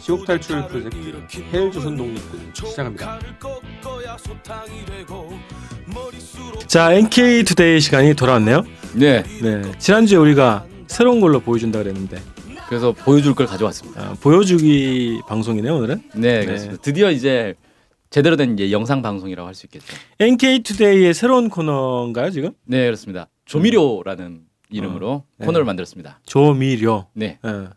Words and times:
지옥 0.00 0.26
탈출 0.26 0.66
프로젝트 0.68 1.38
헬조선 1.52 1.96
독립군 1.96 2.52
시작합니다. 2.54 3.18
자, 6.66 6.92
NK 6.92 7.44
Today 7.44 7.80
시간이 7.80 8.14
돌아왔네요. 8.14 8.64
네. 8.94 9.22
네, 9.42 9.62
지난주에 9.78 10.18
우리가 10.18 10.66
새로운 10.86 11.20
걸로 11.20 11.40
보여준다 11.40 11.78
그랬는데 11.80 12.20
그래서 12.68 12.92
보여줄 12.92 13.34
걸 13.34 13.46
가져왔습니다. 13.46 14.00
아, 14.02 14.16
보여주기 14.20 15.20
방송이네요 15.28 15.74
오늘은. 15.76 16.02
네, 16.16 16.44
그렇습니다. 16.44 16.80
드디어 16.82 17.10
이제 17.10 17.54
제대로 18.10 18.36
된 18.36 18.54
이제 18.54 18.70
영상 18.70 19.02
방송이라고 19.02 19.46
할 19.46 19.54
수 19.54 19.66
있겠죠. 19.66 19.86
NK 20.20 20.62
Today의 20.62 21.14
새로운 21.14 21.48
코너인가요 21.48 22.30
지금? 22.30 22.52
네, 22.64 22.84
그렇습니다. 22.84 23.28
조미료라는 23.44 24.42
이름으로 24.70 25.24
네. 25.38 25.46
코너를 25.46 25.64
만들었습니다. 25.64 26.20
조미료. 26.26 27.06
네, 27.14 27.38
어. 27.42 27.68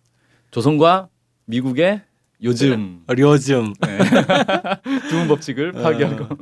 조선과 0.52 1.10
미국의 1.48 2.02
요즘 2.44 3.04
요즘. 3.18 3.74
네. 3.82 3.98
두문 5.10 5.28
법칙을 5.28 5.74
어. 5.76 5.82
파괴하고. 5.82 6.38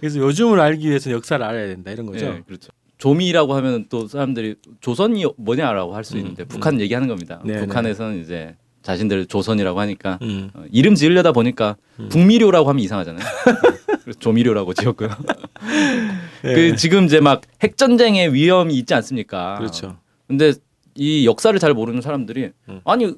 그래서 0.00 0.18
요즘을 0.18 0.58
알기 0.60 0.88
위해서 0.88 1.10
역사를 1.10 1.44
알아야 1.44 1.66
된다 1.68 1.90
이런 1.90 2.06
거죠. 2.06 2.24
네, 2.32 2.42
그렇죠. 2.46 2.70
조미라고 2.98 3.54
하면 3.54 3.86
또 3.90 4.06
사람들이 4.06 4.54
조선이 4.80 5.26
뭐냐라고 5.36 5.94
할수 5.94 6.16
있는데 6.16 6.44
음, 6.44 6.48
북한 6.48 6.80
얘기하는 6.80 7.08
겁니다. 7.08 7.42
네, 7.44 7.60
북한에서는 7.60 8.22
이제 8.22 8.56
자신들 8.82 9.26
조선이라고 9.26 9.80
하니까 9.80 10.18
음. 10.22 10.50
어, 10.54 10.64
이름 10.70 10.94
지으려다 10.94 11.32
보니까 11.32 11.76
음. 11.98 12.08
북미료라고 12.08 12.68
하면 12.68 12.82
이상하잖아요. 12.82 13.24
그래서 14.04 14.18
조미료라고 14.18 14.74
지었고요. 14.74 15.08
네. 16.44 16.54
그 16.54 16.76
지금 16.76 17.04
이제 17.04 17.20
막 17.20 17.42
핵전쟁의 17.62 18.32
위험이 18.32 18.74
있지 18.74 18.94
않습니까? 18.94 19.56
그렇죠. 19.56 19.98
근데 20.28 20.52
이 20.94 21.26
역사를 21.26 21.58
잘 21.58 21.74
모르는 21.74 22.00
사람들이 22.00 22.50
음. 22.68 22.80
아니 22.84 23.14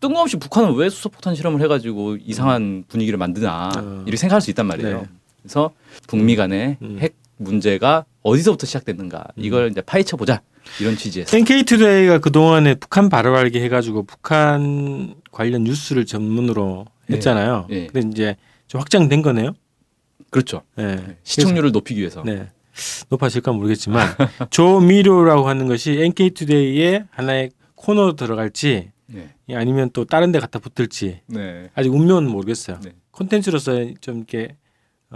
뜬금없이 0.00 0.38
북한은 0.38 0.74
왜 0.74 0.88
수소폭탄 0.88 1.34
실험을 1.34 1.60
해가지고 1.62 2.16
이상한 2.16 2.84
분위기를 2.88 3.18
만드나 3.18 3.70
음. 3.76 4.02
이렇게 4.06 4.16
생각할 4.16 4.40
수 4.40 4.50
있단 4.50 4.66
말이에요. 4.66 5.02
네. 5.02 5.06
그래서 5.42 5.70
북미 6.06 6.36
간의 6.36 6.78
음. 6.82 6.98
핵 7.00 7.16
문제가 7.36 8.04
어디서부터 8.22 8.66
시작됐는가 8.66 9.24
이걸 9.36 9.70
이제 9.70 9.80
파헤쳐 9.80 10.16
보자 10.16 10.42
이런 10.80 10.96
취지에서 10.96 11.36
NK 11.36 11.64
투데이가 11.64 12.18
그 12.18 12.30
동안에 12.30 12.74
북한 12.74 13.08
바로 13.08 13.36
알기 13.36 13.60
해가지고 13.60 14.04
북한 14.04 15.14
관련 15.30 15.64
뉴스를 15.64 16.06
전문으로 16.06 16.86
네. 17.06 17.16
했잖아요. 17.16 17.66
네. 17.68 17.86
근데 17.86 18.08
이제 18.08 18.36
좀 18.66 18.80
확장된 18.80 19.22
거네요. 19.22 19.54
그렇죠. 20.30 20.62
네. 20.76 21.16
시청률을 21.22 21.72
높이기 21.72 22.00
위해서. 22.00 22.22
그래서, 22.22 22.44
네. 22.44 22.50
높아질까 23.08 23.52
모르겠지만 23.52 24.06
조미료라고 24.50 25.48
하는 25.48 25.66
것이 25.66 25.92
NK 26.00 26.30
투데이의 26.30 27.04
하나의 27.10 27.50
코너 27.74 28.14
들어갈지 28.14 28.90
네. 29.12 29.56
아니면 29.56 29.90
또 29.92 30.04
다른 30.04 30.32
데 30.32 30.38
갖다 30.38 30.58
붙을지 30.58 31.20
네. 31.26 31.68
아직 31.74 31.92
운명은 31.92 32.28
모르겠어요. 32.28 32.80
네. 32.84 32.92
콘텐츠로서 33.10 33.72
좀 34.00 34.18
이렇게 34.18 34.56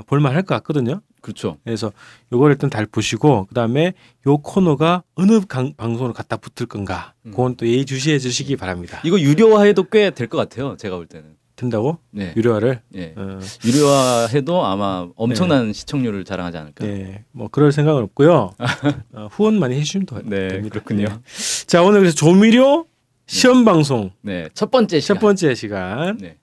볼만할 0.07 0.43
것 0.43 0.55
같거든요. 0.57 1.01
그렇죠. 1.21 1.57
그래서 1.65 1.93
요걸 2.33 2.51
일단 2.53 2.69
잘 2.71 2.85
보시고 2.87 3.47
그다음에 3.47 3.95
요 4.27 4.37
코너가 4.39 5.05
어느 5.15 5.41
강- 5.49 5.73
방송으로 5.75 6.13
갖다 6.13 6.37
붙을 6.37 6.67
건가 6.69 7.15
음. 7.25 7.31
그건 7.31 7.57
또 7.57 7.67
예의주시해 7.67 8.19
주시기 8.19 8.57
바랍니다. 8.57 9.01
이거 9.05 9.19
유료화해도 9.21 9.85
꽤 9.85 10.11
될 10.11 10.29
것 10.29 10.37
같아요. 10.37 10.77
제가 10.77 10.97
볼 10.97 11.07
때는. 11.07 11.37
된다고 11.57 11.99
네. 12.11 12.33
유료화를 12.37 12.81
예. 12.97 13.15
어, 13.17 13.39
유료화해도 13.65 14.65
아마 14.67 15.07
엄청난 15.15 15.73
시청률을 15.73 16.25
자랑하지 16.25 16.59
않을까. 16.59 16.85
네, 16.85 17.25
뭐 17.31 17.47
그럴 17.47 17.71
생각은 17.71 18.03
없고요. 18.03 18.51
어, 19.15 19.29
후원 19.31 19.61
많이 19.61 19.77
해주시면 19.77 20.07
더 20.07 20.21
네, 20.25 20.49
됩니다. 20.49 20.73
그렇군요. 20.73 21.05
네. 21.05 21.65
자 21.67 21.83
오늘 21.85 22.01
그래서 22.01 22.17
조미료 22.17 22.87
시험 23.27 23.65
방송 23.65 24.11
네, 24.21 24.49
첫 24.55 24.71
번째 24.71 25.01
시간. 25.01 25.17
첫 25.17 25.21
번째 25.21 25.55
시간 25.55 26.19
네. 26.19 26.37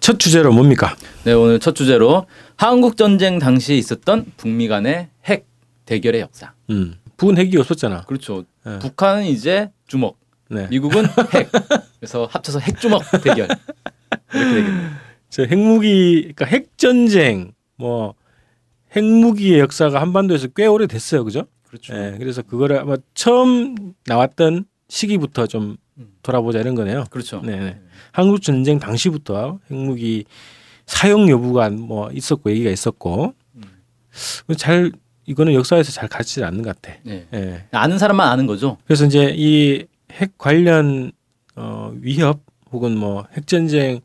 첫 0.00 0.18
주제로 0.18 0.52
뭡니까? 0.52 0.96
네, 1.24 1.32
오늘 1.32 1.60
첫 1.60 1.74
주제로 1.74 2.26
한국 2.56 2.96
전쟁 2.96 3.38
당시에 3.38 3.76
있었던 3.76 4.32
북미 4.36 4.66
간의 4.68 5.08
핵 5.26 5.46
대결의 5.84 6.22
역사. 6.22 6.52
음, 6.70 6.96
북은 7.16 7.36
핵이 7.38 7.56
없었잖아. 7.58 8.02
그렇죠. 8.02 8.44
네. 8.64 8.78
북한은 8.78 9.24
이제 9.26 9.70
주먹, 9.86 10.18
네. 10.50 10.66
미국은 10.68 11.04
핵. 11.34 11.50
그래서 12.00 12.26
합쳐서 12.30 12.58
핵 12.60 12.80
주먹 12.80 13.02
대결. 13.22 13.48
이렇게 14.34 14.54
되겠네요. 14.54 14.90
저 15.30 15.44
핵무기, 15.44 16.32
그러니까 16.34 16.46
핵 16.46 16.78
전쟁, 16.78 17.52
뭐 17.76 18.14
핵무기의 18.96 19.60
역사가 19.60 20.00
한반도에서 20.00 20.48
꽤 20.48 20.66
오래 20.66 20.86
됐어요, 20.86 21.22
그죠? 21.24 21.44
그렇죠. 21.68 21.94
예, 21.94 22.16
그래서 22.18 22.40
그거를 22.42 22.78
아마 22.78 22.96
처음 23.14 23.74
나왔던 24.06 24.64
시기부터 24.88 25.46
좀 25.46 25.76
음. 25.98 26.08
돌아보자 26.22 26.60
이런 26.60 26.74
거네요. 26.74 27.04
그렇죠. 27.10 27.40
네, 27.44 27.56
네. 27.58 27.80
한국 28.12 28.42
전쟁 28.42 28.78
당시부터 28.78 29.58
핵무기 29.70 30.24
사용 30.86 31.28
여부가 31.28 31.68
뭐 31.70 32.10
있었고 32.12 32.50
얘기가 32.50 32.70
있었고 32.70 33.34
음. 33.56 33.62
잘 34.56 34.90
이거는 35.26 35.52
역사에서 35.54 35.92
잘 35.92 36.08
가르치지 36.08 36.42
않는 36.44 36.62
것 36.62 36.80
같아. 36.80 36.96
네. 37.02 37.26
예. 37.34 37.64
아는 37.72 37.98
사람만 37.98 38.26
아는 38.28 38.46
거죠. 38.46 38.78
그래서 38.86 39.04
이제 39.06 39.34
이 39.36 39.86
핵 40.10 40.38
관련 40.38 41.12
어, 41.54 41.92
위협 42.00 42.40
혹은 42.72 42.96
뭐 42.96 43.26
핵 43.36 43.46
전쟁 43.46 44.00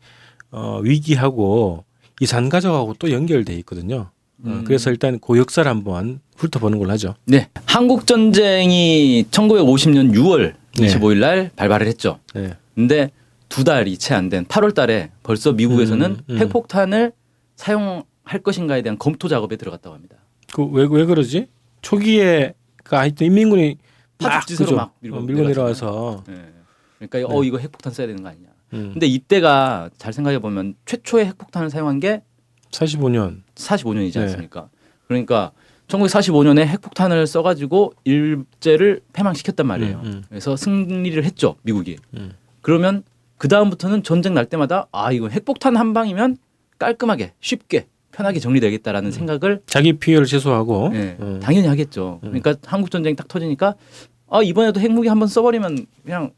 어, 0.51 0.79
위기하고 0.83 1.85
이산 2.19 2.49
가족하고 2.49 2.93
또 2.99 3.09
연결돼 3.09 3.53
있거든요. 3.59 4.09
어, 4.43 4.47
음. 4.47 4.63
그래서 4.65 4.91
일단 4.91 5.17
그 5.19 5.37
역사를 5.37 5.67
한번 5.69 6.19
훑어보는 6.35 6.77
걸로 6.77 6.91
하죠. 6.91 7.15
네. 7.25 7.49
한국 7.65 8.05
전쟁이 8.05 9.25
1950년 9.31 10.13
6월 10.13 10.41
네. 10.41 10.53
25일 10.73 11.17
날 11.19 11.51
발발을 11.55 11.87
했죠. 11.87 12.19
네. 12.33 12.53
근데 12.75 13.11
두 13.49 13.63
달이 13.63 13.97
채 13.97 14.15
안 14.15 14.29
된 14.29 14.45
8월 14.45 14.73
달에 14.73 15.11
벌써 15.21 15.51
미국에서는 15.53 16.11
음, 16.11 16.17
음. 16.29 16.37
핵폭탄을 16.37 17.11
사용할 17.55 18.39
것인가에 18.43 18.81
대한 18.81 18.97
검토 18.97 19.27
작업에 19.27 19.55
들어갔다고 19.55 19.93
합니다. 19.93 20.17
그왜 20.53 20.87
왜 20.89 21.05
그러지? 21.05 21.47
초기에 21.81 22.53
그 22.83 22.95
하여튼 22.95 23.27
인민군이 23.27 23.77
막 24.21 24.29
파죽지세로? 24.29 24.75
막 24.75 24.95
밀고 24.99 25.17
어, 25.17 25.21
밀고. 25.21 25.43
내려와서 25.47 26.23
네. 26.27 26.45
그러니까 26.99 27.33
어 27.35 27.43
이거 27.43 27.57
핵폭탄 27.57 27.93
써야 27.93 28.07
되는 28.07 28.23
거 28.23 28.29
아니냐. 28.29 28.47
음, 28.73 28.89
근데 28.93 29.05
이때가 29.05 29.89
잘 29.97 30.13
생각해 30.13 30.39
보면 30.39 30.75
최초의 30.85 31.25
핵폭탄을 31.27 31.69
사용한 31.69 31.99
게 31.99 32.23
45년 32.71 33.41
45년이지 33.55 34.13
네. 34.13 34.21
않습니까? 34.21 34.69
그러니까 35.07 35.51
1945년에 35.93 36.65
핵폭탄을 36.65 37.27
써가지고 37.27 37.93
일제를 38.03 39.01
패망시켰단 39.13 39.67
말이에요. 39.67 40.01
음, 40.03 40.05
음. 40.05 40.23
그래서 40.29 40.55
승리를 40.55 41.23
했죠 41.23 41.55
미국이. 41.61 41.97
음. 42.15 42.33
그러면 42.61 43.03
그 43.37 43.47
다음부터는 43.47 44.03
전쟁 44.03 44.33
날 44.33 44.45
때마다 44.45 44.87
아 44.91 45.11
이거 45.11 45.27
핵폭탄 45.27 45.75
한 45.75 45.93
방이면 45.93 46.37
깔끔하게 46.79 47.33
쉽게 47.39 47.87
편하게 48.11 48.39
정리되겠다라는 48.39 49.11
생각을 49.11 49.61
자기 49.65 49.93
피해를 49.93 50.25
최소화하고 50.25 50.91
예, 50.93 51.17
음. 51.19 51.39
당연히 51.41 51.67
하겠죠. 51.67 52.19
음. 52.23 52.29
그러니까 52.29 52.55
한국 52.65 52.91
전쟁이 52.91 53.15
딱 53.15 53.27
터지니까 53.27 53.75
아 54.29 54.41
이번에도 54.41 54.79
핵무기 54.79 55.07
한번 55.07 55.27
써버리면 55.27 55.85
그냥 56.03 56.31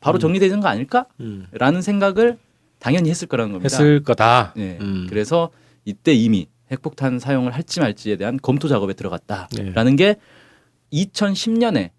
바로 0.00 0.18
음. 0.18 0.20
정리되는 0.20 0.60
거 0.60 0.68
아닐까? 0.68 1.06
음. 1.20 1.46
라는 1.52 1.82
생각을 1.82 2.38
당연히 2.78 3.10
했을 3.10 3.28
거라는 3.28 3.52
겁니다. 3.52 3.64
했을 3.64 4.02
거다. 4.02 4.54
네. 4.56 4.78
음. 4.80 5.06
그래서 5.08 5.50
이때 5.84 6.12
이미 6.12 6.46
핵폭탄 6.70 7.18
사용을 7.18 7.52
할지 7.52 7.80
말지에 7.80 8.16
대한 8.16 8.38
검토 8.40 8.68
작업에 8.68 8.92
들어갔다라는 8.94 9.96
네. 9.96 9.96
게 9.96 10.16
2010년에 10.92 11.90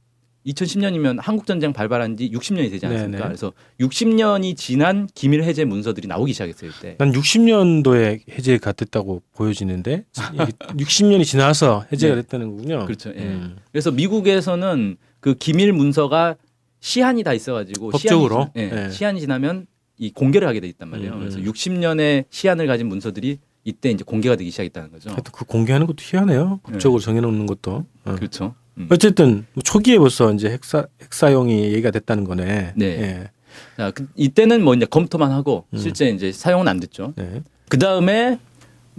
2010년이면 0.46 1.20
한국 1.22 1.46
전쟁 1.46 1.72
발발한 1.72 2.18
지 2.18 2.32
60년이 2.32 2.72
되지 2.72 2.86
않습니까? 2.88 3.18
네네. 3.18 3.24
그래서 3.28 3.54
60년이 3.80 4.58
지난 4.58 5.08
기밀 5.14 5.44
해제 5.44 5.66
문서들이 5.66 6.08
나오기 6.08 6.34
시작했어요 6.34 6.72
이때. 6.72 6.96
난 6.98 7.12
60년도에 7.12 8.22
해제가 8.28 8.72
됐다고 8.72 9.22
보여지는데 9.36 10.06
이게 10.34 10.44
60년이 10.84 11.26
지나서 11.26 11.86
해제가 11.92 12.16
네. 12.16 12.22
됐다는 12.24 12.50
거군요. 12.50 12.86
그렇죠. 12.86 13.12
예. 13.12 13.20
음. 13.20 13.58
그래서 13.72 13.92
미국에서는 13.92 14.98
그 15.20 15.36
기밀 15.36 15.74
문서가 15.74 16.36
시한이 16.80 17.22
다 17.24 17.34
있어가지고 17.34 17.92
법적으로? 17.92 18.50
시한이, 18.56 18.70
지- 18.72 18.76
예, 18.76 18.82
네. 18.84 18.90
시한이 18.90 19.20
지나면 19.22 19.68
이 20.00 20.12
공개를 20.12 20.48
하게 20.48 20.60
돼 20.60 20.68
있단 20.70 20.90
말이에요. 20.90 21.12
음, 21.12 21.16
음. 21.18 21.20
그래서 21.20 21.38
60년의 21.38 22.26
시한을 22.32 22.66
가진 22.66 22.88
문서들이 22.88 23.38
이때 23.64 23.92
이제 23.92 24.04
공개가 24.04 24.36
되기 24.36 24.50
시작했다는 24.50 24.92
거죠. 24.92 25.10
하여튼 25.10 25.32
그 25.32 25.46
공개하는 25.46 25.88
것도 25.88 25.98
희한해요. 26.00 26.60
법적으로 26.64 27.00
정해놓는 27.00 27.46
것도. 27.46 27.86
어. 28.06 28.16
그렇죠. 28.16 28.56
음. 28.78 28.88
어쨌든 28.90 29.46
뭐 29.54 29.62
초기에 29.64 29.98
벌써 29.98 30.32
이제 30.34 30.50
핵사 30.50 30.86
핵사용이 31.02 31.66
얘기가 31.66 31.92
됐다는 31.92 32.24
거네. 32.24 32.74
네. 32.76 32.86
예. 32.86 33.30
자, 33.78 33.92
그, 33.92 34.08
이때는 34.16 34.64
뭐 34.64 34.74
이제 34.74 34.86
검토만 34.86 35.32
하고 35.32 35.66
음. 35.74 35.78
실제 35.78 36.10
이제 36.10 36.32
사용은 36.32 36.68
안 36.68 36.80
됐죠. 36.80 37.14
네. 37.16 37.44
그 37.70 37.78
다음에 37.78 38.40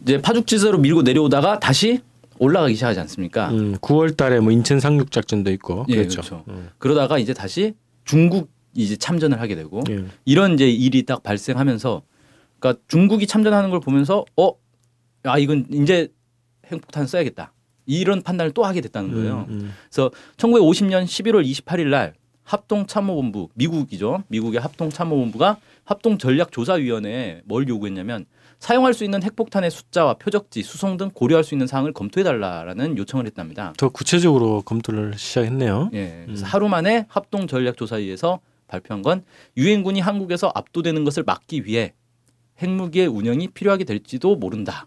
이제 0.03 0.21
파죽지세로 0.21 0.79
밀고 0.79 1.03
내려오다가 1.03 1.59
다시 1.59 2.01
올라가기 2.39 2.75
시작하지 2.75 3.01
않습니까? 3.01 3.51
음, 3.51 3.77
9월달에 3.77 4.41
뭐 4.41 4.53
인천 4.53 4.81
상륙 4.81 5.11
작전도 5.11 5.51
있고 5.53 5.87
예, 5.89 5.97
그렇죠. 5.97 6.23
그렇죠. 6.23 6.45
음. 6.49 6.71
그러다가 6.79 7.19
이제 7.19 7.35
다시 7.35 7.75
중국 8.05 8.51
이제 8.75 8.97
참전을 8.97 9.41
하게 9.41 9.55
되고 9.55 9.83
예. 9.91 10.05
이런 10.25 10.55
이제 10.55 10.69
일이 10.69 11.05
딱 11.05 11.23
발생하면서 11.23 12.03
그러니까 12.63 12.81
중국이 12.87 13.27
참전하는 13.27 13.71
걸 13.71 13.81
보면서 13.81 14.25
어, 14.37 14.53
아 15.25 15.37
이건 15.39 15.67
이제 15.71 16.09
핵폭탄 16.67 17.09
써야겠다. 17.09 17.53
이런 17.85 18.23
판단을 18.23 18.53
또 18.53 18.65
하게 18.65 18.81
됐다는 18.81 19.13
거예요. 19.13 19.47
음, 19.49 19.55
음. 19.55 19.75
그래서 19.91 20.11
1950년 20.37 21.05
11월 21.05 21.45
28일 21.45 21.89
날 21.89 22.15
합동참모본부 22.45 23.49
미국이죠. 23.55 24.23
미국의 24.29 24.61
합동참모본부가 24.61 25.57
합동전략조사위원회에 25.85 27.43
뭘 27.45 27.67
요구했냐면 27.69 28.25
사용할 28.61 28.95
수 28.95 29.03
있는 29.03 29.21
핵폭탄의 29.25 29.73
숫자와 29.73 30.15
표적지, 30.15 30.63
수송 30.63 30.97
등 30.97 31.11
고려할 31.13 31.43
수 31.43 31.55
있는 31.55 31.67
사항을 31.67 31.93
검토해달라라는 31.93 32.97
요청을 32.97 33.27
했답니다. 33.27 33.73
더 33.77 33.89
구체적으로 33.89 34.63
검토를 34.63 35.15
시작했네요. 35.17 35.91
예, 35.95 36.23
그래서 36.27 36.45
음. 36.45 36.47
하루 36.47 36.69
만에 36.69 37.07
합동전략조사위에서 37.09 38.39
발표한 38.69 39.03
건 39.03 39.25
유엔군이 39.57 39.99
한국에서 39.99 40.53
압도되는 40.55 41.03
것을 41.03 41.25
막기 41.25 41.65
위해 41.67 41.95
핵무기의 42.61 43.07
운영이 43.07 43.49
필요하게 43.49 43.85
될지도 43.85 44.37
모른다. 44.37 44.87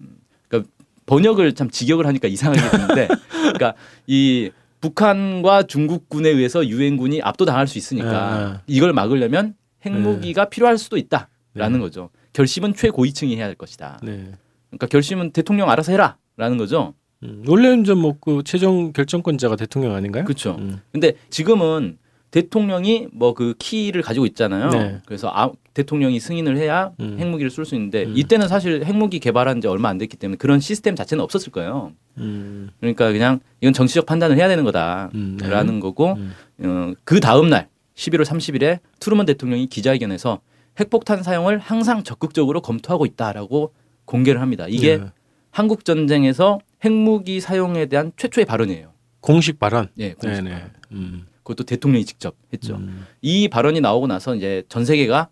음, 0.00 0.18
그러니까 0.48 0.70
번역을 1.06 1.54
참 1.54 1.70
직역을 1.70 2.06
하니까 2.06 2.28
이상하게 2.28 2.70
되는데, 2.70 3.08
그러니까 3.54 3.74
이 4.06 4.50
북한과 4.80 5.64
중국군에 5.64 6.28
의해서 6.28 6.66
유엔군이 6.66 7.22
압도당할 7.22 7.66
수 7.66 7.78
있으니까 7.78 8.10
아. 8.10 8.60
이걸 8.66 8.92
막으려면 8.92 9.54
핵무기가 9.84 10.48
필요할 10.48 10.78
수도 10.78 10.96
있다라는 10.96 11.28
네. 11.54 11.78
거죠. 11.78 12.10
결심은 12.32 12.74
최고위층이 12.74 13.36
해야 13.36 13.46
할 13.46 13.54
것이다. 13.54 14.00
네. 14.02 14.32
그러니까 14.68 14.86
결심은 14.88 15.30
대통령 15.30 15.70
알아서 15.70 15.92
해라라는 15.92 16.58
거죠. 16.58 16.94
음, 17.22 17.44
원래는 17.46 17.84
좀뭐그 17.84 18.42
최종 18.44 18.92
결정권자가 18.92 19.56
대통령 19.56 19.94
아닌가요? 19.94 20.24
그렇죠. 20.24 20.56
음. 20.58 20.80
근데 20.92 21.14
지금은 21.30 21.98
대통령이 22.36 23.08
뭐 23.12 23.32
그 23.32 23.54
키를 23.58 24.02
가지고 24.02 24.26
있잖아요. 24.26 24.68
네. 24.70 25.00
그래서 25.06 25.30
아, 25.32 25.50
대통령이 25.74 26.20
승인을 26.20 26.56
해야 26.56 26.92
음. 27.00 27.16
핵무기를 27.18 27.50
쏠 27.50 27.64
수 27.64 27.74
있는데 27.74 28.04
음. 28.04 28.12
이때는 28.16 28.48
사실 28.48 28.84
핵무기 28.84 29.20
개발한 29.20 29.60
지 29.60 29.68
얼마 29.68 29.88
안 29.88 29.98
됐기 29.98 30.16
때문에 30.16 30.36
그런 30.36 30.60
시스템 30.60 30.94
자체는 30.94 31.22
없었을 31.24 31.50
거예요. 31.52 31.92
음, 32.18 32.70
그러니까 32.80 33.12
그냥 33.12 33.40
이건 33.60 33.72
정치적 33.72 34.06
판단을 34.06 34.36
해야 34.36 34.48
되는 34.48 34.64
거다라는 34.64 35.10
음, 35.14 35.36
네. 35.38 35.80
거고 35.80 36.14
음. 36.14 36.32
어, 36.62 36.92
그 37.04 37.20
다음 37.20 37.48
날 37.48 37.68
11월 37.94 38.24
30일에 38.24 38.80
트루먼 39.00 39.26
대통령이 39.26 39.66
기자회견에서 39.66 40.40
핵폭탄 40.78 41.22
사용을 41.22 41.58
항상 41.58 42.02
적극적으로 42.04 42.60
검토하고 42.60 43.06
있다라고 43.06 43.72
공개를 44.04 44.40
합니다. 44.40 44.66
이게 44.68 44.98
네. 44.98 45.06
한국 45.50 45.84
전쟁에서 45.84 46.58
핵무기 46.84 47.40
사용에 47.40 47.86
대한 47.86 48.12
최초의 48.16 48.44
발언이에요. 48.44 48.92
공식 49.20 49.58
발언. 49.58 49.88
예, 49.98 50.12
공식 50.12 50.42
네네. 50.42 50.50
발언. 50.50 51.26
음. 51.46 51.56
그것도 51.56 51.64
대통령이 51.64 52.04
직접 52.04 52.34
했죠. 52.52 52.76
음. 52.76 53.06
이 53.22 53.48
발언이 53.48 53.80
나오고 53.80 54.08
나서 54.08 54.34
이제 54.34 54.64
전 54.68 54.84
세계가 54.84 55.28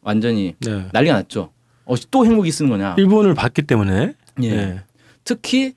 완전히 0.00 0.56
네. 0.58 0.86
난리가 0.92 1.14
났죠. 1.14 1.50
어, 1.84 1.94
또 2.10 2.26
핵무기 2.26 2.50
쓰는 2.50 2.70
거냐? 2.70 2.96
일본을 2.98 3.34
봤기 3.34 3.62
때문에. 3.62 4.14
예. 4.42 4.50
네. 4.50 4.80
특히 5.22 5.74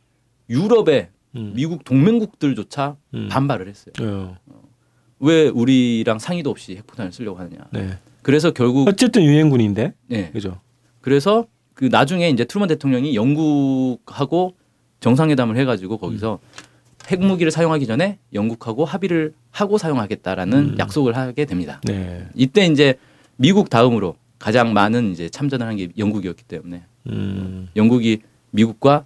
유럽의 0.50 1.10
음. 1.36 1.54
미국 1.56 1.84
동맹국들조차 1.84 2.98
음. 3.14 3.28
반발을 3.30 3.68
했어요. 3.68 3.94
어, 4.02 4.38
왜 5.20 5.48
우리랑 5.48 6.20
상의도 6.20 6.50
없이 6.50 6.76
핵폭탄을 6.78 7.12
쓰려고 7.12 7.40
하느냐? 7.40 7.60
네. 7.72 7.98
그래서 8.24 8.52
결국 8.52 8.88
어쨌든 8.88 9.24
유엔군인데. 9.24 9.94
예. 10.12 10.30
그죠. 10.32 10.60
그래서 11.02 11.46
그 11.74 11.86
나중에 11.86 12.30
이제 12.30 12.46
트루먼 12.46 12.68
대통령이 12.68 13.16
영국하고 13.16 14.56
정상회담을 15.00 15.58
해가지고 15.58 15.98
거기서 16.00 16.40
핵무기를 17.10 17.52
사용하기 17.52 17.88
전에 17.88 18.18
영국하고 18.34 18.86
합의를 18.86 19.34
하고 19.52 19.78
사용하겠다라는 19.78 20.58
음. 20.58 20.76
약속을 20.80 21.16
하게 21.16 21.46
됩니다. 21.46 21.82
네. 21.86 22.28
이때 22.36 22.66
이제 22.66 22.96
미국 23.38 23.70
다음으로 23.70 24.16
가장 24.40 24.74
많은 24.74 25.12
이제 25.12 25.30
참전을 25.30 25.66
한 25.66 25.76
게 25.78 25.90
영국이었기 25.98 26.44
때문에 26.44 26.84
음. 27.10 27.70
영국이 27.76 28.20
미국과 28.52 29.06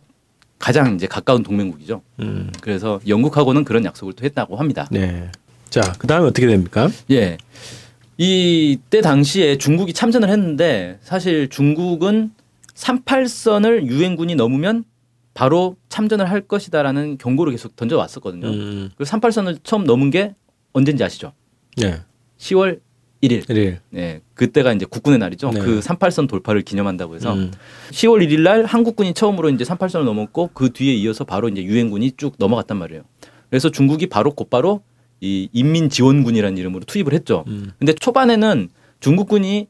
가장 0.59 0.95
이제 0.95 1.07
가까운 1.07 1.43
동맹국이죠. 1.43 2.01
음. 2.19 2.51
그래서 2.61 2.99
영국하고는 3.07 3.63
그런 3.63 3.83
약속을 3.85 4.13
또 4.13 4.23
했다고 4.25 4.57
합니다. 4.57 4.87
네. 4.91 5.29
자, 5.69 5.81
그 5.97 6.05
다음에 6.07 6.27
어떻게 6.27 6.45
됩니까? 6.47 6.89
예. 7.11 7.37
이때 8.17 9.01
당시에 9.01 9.57
중국이 9.57 9.93
참전을 9.93 10.29
했는데 10.29 10.99
사실 11.01 11.49
중국은 11.49 12.31
38선을 12.75 13.85
유엔군이 13.87 14.35
넘으면 14.35 14.83
바로 15.33 15.77
참전을 15.89 16.29
할 16.29 16.41
것이다라는 16.41 17.17
경고를 17.17 17.51
계속 17.51 17.75
던져왔었거든요. 17.75 18.47
음. 18.47 18.89
그 18.97 19.03
38선을 19.03 19.59
처음 19.63 19.85
넘은 19.85 20.09
게 20.09 20.35
언젠지 20.73 21.03
아시죠? 21.03 21.33
네. 21.77 22.01
10월 22.37 22.79
1일. 23.21 23.45
1일. 23.45 23.79
네, 23.91 24.21
그때가 24.33 24.73
이제 24.73 24.85
국군의 24.85 25.19
날이죠. 25.19 25.51
네. 25.51 25.59
그 25.59 25.79
38선 25.79 26.27
돌파를 26.27 26.63
기념한다고 26.63 27.15
해서 27.15 27.33
음. 27.33 27.51
10월 27.91 28.27
1일 28.27 28.41
날 28.41 28.65
한국군이 28.65 29.13
처음으로 29.13 29.49
이제 29.49 29.63
38선을 29.63 30.03
넘었고 30.03 30.51
그 30.53 30.73
뒤에 30.73 30.93
이어서 30.95 31.23
바로 31.23 31.47
이제 31.47 31.63
유엔군이 31.63 32.13
쭉 32.17 32.35
넘어갔단 32.37 32.77
말이에요. 32.77 33.03
그래서 33.49 33.69
중국이 33.69 34.07
바로 34.07 34.31
곧바로 34.31 34.81
이 35.19 35.49
인민지원군이라는 35.53 36.57
이름으로 36.57 36.83
투입을 36.85 37.13
했죠. 37.13 37.43
음. 37.47 37.71
근데 37.77 37.93
초반에는 37.93 38.69
중국군이 38.99 39.67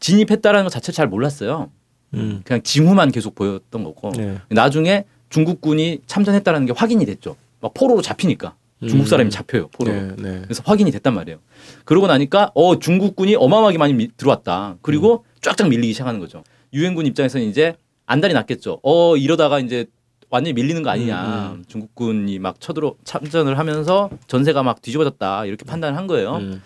진입했다라는 0.00 0.64
것 0.64 0.70
자체를 0.70 0.94
잘 0.94 1.06
몰랐어요. 1.06 1.70
음. 2.16 2.40
그냥 2.44 2.62
징후만 2.62 3.10
계속 3.12 3.34
보였던 3.34 3.84
거고 3.84 4.10
네. 4.12 4.38
나중에 4.48 5.04
중국군이 5.30 6.00
참전했다라는 6.06 6.66
게 6.66 6.72
확인이 6.76 7.04
됐죠. 7.06 7.36
막 7.60 7.72
포로로 7.74 8.02
잡히니까 8.02 8.54
중국 8.86 9.08
사람이 9.08 9.28
음. 9.28 9.30
잡혀요 9.30 9.68
포로로. 9.68 9.98
네, 10.00 10.16
네. 10.18 10.40
그래서 10.44 10.62
확인이 10.66 10.90
됐단 10.90 11.14
말이에요. 11.14 11.38
그러고 11.84 12.06
나니까 12.06 12.50
어 12.54 12.78
중국군이 12.78 13.34
어마어마하게 13.34 13.78
많이 13.78 13.94
미- 13.94 14.10
들어왔다. 14.16 14.76
그리고 14.82 15.24
쫙쫙 15.40 15.68
밀리기 15.68 15.92
시작하는 15.92 16.20
거죠. 16.20 16.44
유엔군 16.72 17.06
입장에서는 17.06 17.46
이제 17.46 17.74
안달이 18.06 18.34
났겠죠. 18.34 18.80
어 18.82 19.16
이러다가 19.16 19.58
이제 19.60 19.86
완전히 20.30 20.52
밀리는 20.54 20.82
거 20.82 20.90
아니냐. 20.90 21.52
음, 21.56 21.64
중국군이 21.68 22.38
막 22.38 22.60
쳐들어 22.60 22.96
참전을 23.04 23.58
하면서 23.58 24.10
전세가 24.26 24.62
막 24.62 24.82
뒤집어졌다 24.82 25.46
이렇게 25.46 25.64
판단을 25.64 25.96
한 25.96 26.06
거예요. 26.06 26.36
음. 26.36 26.62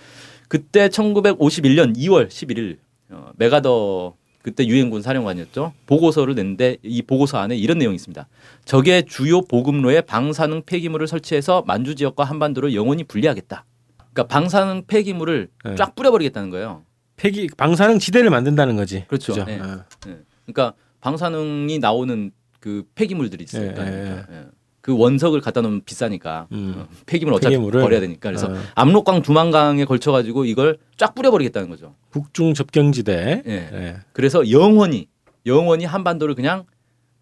그때 0.49 0.89
1951년 0.89 1.95
2월 1.97 2.29
11일 2.29 2.79
어, 3.11 3.31
메가더 3.37 4.15
그때 4.49 4.67
유엔군 4.67 5.03
사령관이었죠. 5.03 5.75
보고서를 5.85 6.35
냈는데 6.35 6.79
이 6.83 7.03
보고서 7.03 7.37
안에 7.39 7.55
이런 7.57 7.79
내용이 7.79 7.95
있습니다. 7.97 8.27
적의 8.65 9.05
주요 9.05 9.43
보급로에 9.43 10.01
방사능 10.01 10.63
폐기물을 10.65 11.07
설치해서 11.07 11.65
만주 11.67 11.95
지역과 11.97 12.25
한반도를 12.25 12.75
영원히 12.75 13.05
분리하겠다. 13.05 13.67
그러니까 13.99 14.27
방사능 14.27 14.85
폐기물을 14.87 15.49
네. 15.65 15.75
쫙 15.75 15.95
뿌려버리겠다는 15.95 16.49
거예요. 16.49 16.85
폐기 17.17 17.49
방사능 17.57 17.99
지대를 17.99 18.31
만든다는 18.31 18.77
거지. 18.77 19.05
그렇죠. 19.07 19.35
그죠? 19.35 19.45
네. 19.45 19.61
어. 19.61 19.85
예. 20.07 20.19
그러니까 20.47 20.75
방사능이 21.01 21.79
나오는 21.79 22.31
그 22.59 22.85
폐기물들이 22.95 23.45
있으니까 23.45 23.87
예, 23.87 24.25
예, 24.31 24.47
그 24.81 24.97
원석을 24.97 25.41
갖다 25.41 25.61
놓으면 25.61 25.83
비싸니까 25.85 26.47
음. 26.53 26.75
어, 26.77 26.89
폐기물 27.07 27.35
어차피 27.35 27.55
폐기물을? 27.55 27.83
버려야 27.83 28.01
되니까 28.01 28.31
그래서 28.31 28.47
어. 28.47 28.57
압록강 28.75 29.23
두만강에 29.23 29.85
걸쳐 29.85 30.13
가지고 30.13 30.45
이걸 30.45 30.79
쫙 30.97 31.15
뿌려버리겠다는 31.15 31.69
거죠. 31.69 31.95
북중 32.11 32.55
접경지대. 32.55 33.43
예. 33.47 33.53
예. 33.53 33.97
그래서 34.13 34.51
영원히 34.51 35.09
영원히 35.47 35.85
한반도를 35.85 36.35
그냥 36.35 36.65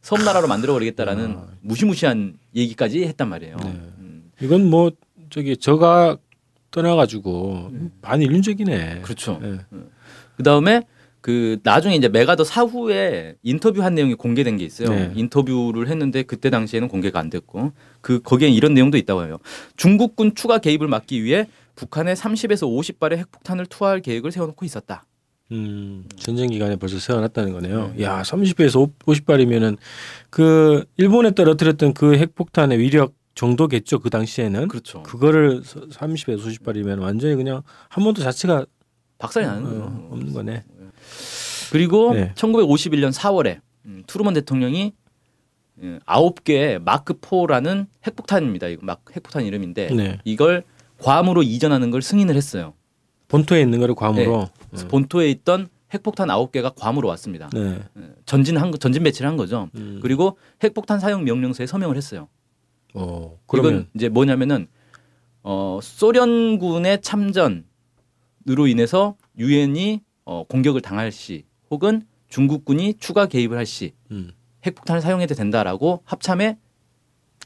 섬나라로 0.02 0.46
만들어 0.46 0.72
버리겠다라는 0.75 1.36
아. 1.36 1.46
무시무시한 1.62 2.36
얘기까지 2.54 3.04
했단 3.04 3.28
말이에요. 3.28 3.56
네. 3.56 3.66
음, 3.98 4.30
이건 4.40 4.68
뭐 4.68 4.90
저기 5.30 5.56
저가 5.56 6.18
떠나가지고 6.70 7.72
반인륜적이네. 8.02 9.00
그렇죠. 9.02 9.40
예. 9.42 9.58
그 10.36 10.42
다음에 10.42 10.82
그 11.26 11.59
나중에 11.64 11.97
이제 11.97 12.09
메가더 12.09 12.45
사후에 12.45 13.35
인터뷰한 13.42 13.97
내용이 13.97 14.14
공개된 14.14 14.59
게 14.59 14.64
있어요. 14.64 14.90
네. 14.90 15.11
인터뷰를 15.16 15.88
했는데 15.88 16.23
그때 16.23 16.50
당시에는 16.50 16.87
공개가 16.87 17.18
안 17.18 17.30
됐고 17.30 17.73
그 18.00 18.23
거기에 18.23 18.49
이런 18.49 18.75
내용도 18.75 18.97
있다고 18.97 19.25
해요. 19.25 19.38
중국군 19.76 20.37
추가 20.37 20.59
개입을 20.59 20.87
막기 20.87 21.25
위해 21.25 21.49
북한에 21.75 22.14
30에서 22.14 22.68
50발의 22.68 23.16
핵폭탄을 23.16 23.66
투하할 23.66 24.02
계획을 24.02 24.30
세워놓고 24.30 24.64
있었다. 24.64 25.04
음, 25.50 26.04
전쟁 26.14 26.49
기간에 26.50 26.76
벌써 26.76 27.00
세워놨다는 27.00 27.54
거네요. 27.54 27.95
네. 27.97 28.04
야, 28.04 28.23
30에서 28.23 28.88
50발이면은 29.00 29.78
그 30.30 30.85
일본에 30.97 31.35
떨어뜨렸던 31.35 31.95
그 31.95 32.16
핵폭탄의 32.16 32.78
위력 32.78 33.14
정도겠죠. 33.35 33.99
그 33.99 34.11
당시에는. 34.11 34.68
그렇죠. 34.68 35.02
그거를 35.02 35.62
30에서 35.62 36.38
50발이면 36.38 37.00
완전히 37.00 37.35
그냥 37.35 37.62
한 37.88 38.04
번도 38.04 38.23
자체가 38.23 38.64
박살이 39.18 39.47
나는 39.47 39.64
거죠. 39.64 39.83
어, 39.83 40.09
없는 40.12 40.33
거네. 40.33 40.64
그리고 41.70 42.14
네. 42.14 42.32
1951년 42.35 43.12
4월에 43.12 43.61
음, 43.87 44.02
트루먼 44.06 44.35
대통령이 44.35 44.92
예, 45.82 45.99
아홉 46.06 46.42
개의 46.44 46.78
마크 46.78 47.14
4라는 47.14 47.87
핵폭탄입니다. 48.06 48.68
이거 48.68 48.85
막 48.87 49.02
핵폭탄 49.14 49.44
이름인데 49.44 49.88
네. 49.94 50.18
이걸 50.25 50.62
괌으로 50.99 51.42
이전하는 51.42 51.90
걸 51.90 52.00
승인을 52.02 52.35
했어요. 52.35 52.73
본토에 53.28 53.61
있는 53.61 53.80
거를 53.80 53.94
괌으로. 53.94 54.49
그래서 54.70 54.88
본토에 54.88 55.28
있던 55.30 55.68
핵폭탄 55.92 56.30
아홉 56.30 56.52
개가 56.52 56.70
괌으로 56.70 57.08
왔습니다. 57.08 57.50
네. 57.52 57.78
예, 57.99 58.02
전진한 58.25 58.70
거- 58.70 58.78
전진 58.78 59.02
배치를 59.02 59.28
한 59.28 59.37
거죠. 59.37 59.68
음. 59.76 59.99
그리고 60.02 60.38
핵폭탄 60.62 60.99
사용 61.00 61.25
명령서에 61.25 61.66
서명을 61.66 61.96
했어요. 61.96 62.28
어, 62.94 63.38
그러면 63.46 63.88
이제 63.94 64.08
뭐냐면은 64.08 64.68
어, 65.42 65.78
소련군의 65.82 67.02
참전으로 67.02 67.64
인해서 68.68 69.16
유엔이 69.38 70.00
어, 70.25 70.44
공격을 70.49 70.80
당할 70.80 71.12
시 71.12 71.44
혹은 71.70 72.02
중국군이 72.28 72.94
추가 72.99 73.26
개입을 73.26 73.56
할 73.56 73.66
시 73.66 73.92
음. 74.11 74.32
핵폭탄을 74.66 75.00
사용해도 75.00 75.35
된다라고 75.35 76.02
합참에 76.04 76.58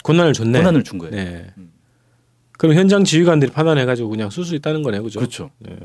권한을 0.02 0.32
줬네. 0.32 0.58
권한을 0.58 0.84
준 0.84 0.98
거예요. 0.98 1.14
네. 1.14 1.52
그럼 2.58 2.74
현장 2.76 3.04
지휘관들이 3.04 3.52
판단해가지고 3.52 4.08
그냥 4.08 4.30
쓸 4.30 4.44
수 4.44 4.54
있다는 4.54 4.82
거네, 4.82 5.00
그죠? 5.00 5.18
그렇죠. 5.20 5.50
네. 5.58 5.76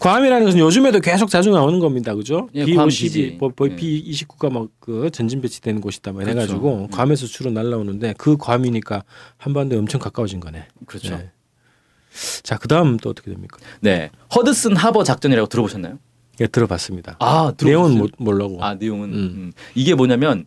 괌이라는 0.00 0.44
것은 0.46 0.58
요즘에도 0.60 1.00
계속 1.00 1.28
자주 1.28 1.50
나오는 1.50 1.78
겁니다, 1.78 2.14
그죠? 2.14 2.48
예, 2.54 2.64
B 2.64 2.74
괌 2.74 2.86
52, 2.86 3.04
기지. 3.04 3.36
뭐, 3.38 3.50
뭐 3.54 3.68
예. 3.70 3.76
B 3.76 4.10
29가 4.10 4.50
막 4.52 4.68
그 4.80 5.10
전진 5.10 5.40
배치되는 5.40 5.80
곳이다, 5.80 6.12
뭐 6.12 6.22
그렇죠. 6.22 6.40
해가지고 6.40 6.74
음. 6.84 6.88
괌에서 6.88 7.26
주로 7.26 7.50
날라오는데 7.50 8.14
그 8.16 8.36
괌이니까 8.36 9.04
한반도에 9.36 9.78
엄청 9.78 10.00
가까워진 10.00 10.40
거네. 10.40 10.66
그렇죠. 10.86 11.16
네. 11.16 11.30
자, 12.42 12.56
그 12.56 12.66
다음 12.68 12.96
또 12.96 13.10
어떻게 13.10 13.30
됩니까? 13.30 13.58
네. 13.80 14.10
허드슨 14.34 14.74
하버 14.76 15.04
작전이라고 15.04 15.48
들어보셨나요? 15.48 15.98
예, 16.40 16.46
들어봤습니다. 16.46 17.16
아, 17.20 17.52
내용은 17.62 17.90
들어보셨어요? 17.94 18.16
몰라고. 18.18 18.64
아, 18.64 18.74
내용은 18.74 19.08
음. 19.10 19.14
음. 19.14 19.52
이게 19.74 19.94
뭐냐면 19.94 20.46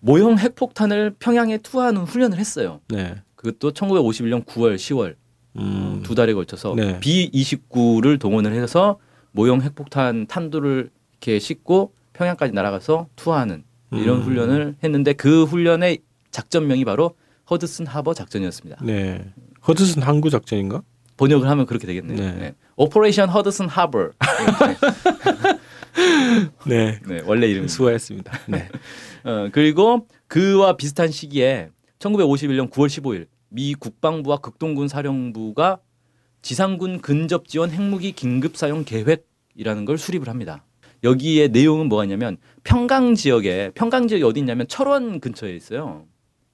모형 0.00 0.38
핵폭탄을 0.38 1.16
평양에 1.18 1.58
투하하는 1.58 2.02
훈련을 2.02 2.38
했어요. 2.38 2.80
네. 2.88 3.16
그것도 3.36 3.72
1951년 3.72 4.44
9월, 4.44 4.76
10월 4.76 5.16
음. 5.56 6.00
두 6.04 6.14
달에 6.14 6.34
걸쳐서 6.34 6.74
네. 6.76 7.00
B29를 7.00 8.18
동원을 8.18 8.52
해서 8.54 8.98
모형 9.32 9.60
핵폭탄 9.60 10.26
탄두를 10.26 10.90
이렇게 11.12 11.38
싣고 11.38 11.92
평양까지 12.12 12.52
날아가서 12.52 13.08
투하하는 13.16 13.64
이런 13.92 14.18
음. 14.18 14.22
훈련을 14.22 14.76
했는데 14.82 15.12
그 15.12 15.44
훈련의 15.44 15.98
작전명이 16.30 16.84
바로 16.84 17.14
Hudson 17.50 17.86
Harbor 17.86 18.14
작전이었습니다. 18.14 18.84
네. 18.84 19.24
허드슨 19.66 20.02
항구 20.02 20.30
작전인가? 20.30 20.82
번역을 21.16 21.48
하면 21.48 21.66
그렇게 21.66 21.86
되겠네요. 21.86 22.16
네. 22.16 22.32
네. 22.32 22.54
Operation 22.78 23.28
Hudson 23.28 23.68
Harbor. 23.68 24.10
네. 26.64 27.00
네, 27.06 27.20
원래 27.26 27.48
이름이. 27.48 27.66
수고했습니다. 27.66 28.32
네. 28.46 28.68
어, 29.24 29.48
그리고 29.50 30.06
그와 30.28 30.76
비슷한 30.76 31.10
시기에 31.10 31.70
1951년 31.98 32.70
9월 32.70 32.86
15일 32.86 33.26
미 33.48 33.74
국방부와 33.74 34.36
극동군 34.36 34.86
사령부가 34.86 35.80
지상군 36.40 37.00
근접 37.00 37.48
지원 37.48 37.72
핵무기 37.72 38.12
긴급 38.12 38.56
사용 38.56 38.84
계획이라는 38.84 39.84
걸 39.84 39.98
수립을 39.98 40.28
합니다. 40.28 40.64
여기에 41.02 41.48
내용은 41.48 41.88
뭐가 41.88 42.04
있냐면 42.04 42.36
평강 42.62 43.16
지역에 43.16 43.72
평강 43.74 44.06
지역이 44.06 44.22
어디 44.22 44.38
있냐면 44.38 44.68
철원 44.68 45.18
근처에 45.18 45.52
있어요. 45.56 46.06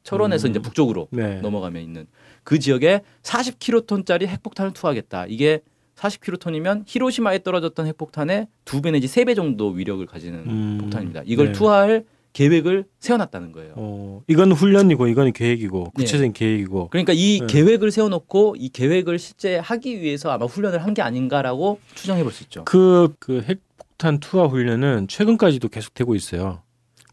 철원에서 0.05 0.49
음. 0.49 0.51
이제 0.51 0.59
북쪽으로 0.59 1.09
네. 1.11 1.41
넘어가면 1.41 1.83
있는 1.83 2.07
그 2.45 2.59
지역에 2.59 3.03
40킬로톤짜리 3.23 4.27
핵폭탄을 4.27 4.73
투하하겠다. 4.73 5.27
이게 5.29 5.61
40킬로톤이면 6.09 6.85
히로시마에 6.87 7.43
떨어졌던 7.43 7.87
핵폭탄의 7.87 8.49
두 8.65 8.81
배 8.83 8.91
내지 8.91 9.09
세 9.09 9.25
배 9.25 9.35
정도 9.35 9.69
위력을 9.71 10.05
가지는 10.07 10.39
음. 10.47 10.79
폭탄입니다. 10.81 11.23
이걸 11.25 11.47
네. 11.47 11.53
투하할 11.53 12.05
계획을 12.35 12.85
세워놨다는 12.99 13.53
거예요. 13.53 13.73
어, 13.77 14.21
이건 14.27 14.53
훈련이고 14.53 15.07
이건 15.07 15.33
계획이고 15.33 15.85
네. 15.85 15.91
구체적인 15.95 16.33
계획이고. 16.33 16.89
그러니까 16.91 17.13
이 17.15 17.39
네. 17.41 17.47
계획을 17.47 17.91
세워놓고 17.93 18.57
이 18.59 18.69
계획을 18.71 19.19
실제 19.19 19.57
하기 19.59 20.01
위해서 20.03 20.31
아마 20.31 20.45
훈련을 20.47 20.83
한 20.85 20.95
게 20.95 21.01
아닌가라고 21.03 21.79
추정해 21.95 22.23
볼 22.23 22.33
수 22.33 22.43
있죠. 22.45 22.65
그, 22.65 23.15
그 23.19 23.41
핵폭탄 23.43 24.19
투하 24.21 24.47
훈련은 24.47 25.07
최근까지도 25.09 25.69
계속되고 25.69 26.15
있어요. 26.17 26.61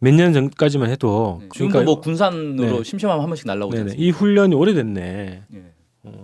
몇 0.02 0.16
년 0.16 0.34
전까지만 0.34 0.90
해도. 0.90 1.38
네, 1.42 1.50
지금도 1.54 1.84
뭐 1.84 2.02
군산으로 2.02 2.78
네. 2.80 2.84
심심하면 2.84 3.22
한 3.22 3.30
번씩. 3.30 3.48
않습니까? 3.48 3.96
이 3.96 4.10
훈련이 4.10 4.56
오래됐네. 4.56 5.44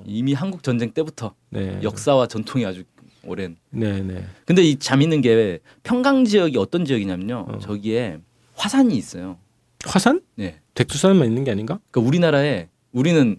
이미 0.05 0.33
한국 0.33 0.63
전쟁 0.63 0.91
때부터 0.91 1.33
네. 1.49 1.79
역사와 1.83 2.27
전통이 2.27 2.65
아주 2.65 2.83
오랜. 3.23 3.57
네네. 3.69 4.25
근데 4.45 4.63
이 4.63 4.77
재밌는 4.77 5.21
게 5.21 5.59
평강 5.83 6.25
지역이 6.25 6.57
어떤 6.57 6.85
지역이냐면요. 6.85 7.45
어. 7.47 7.59
저기에 7.59 8.19
화산이 8.55 8.95
있어요. 8.95 9.37
화산? 9.85 10.21
네. 10.35 10.59
백두산만 10.75 11.27
있는 11.27 11.43
게 11.43 11.51
아닌가? 11.51 11.79
그러니까 11.91 12.07
우리나라에 12.07 12.69
우리는 12.91 13.37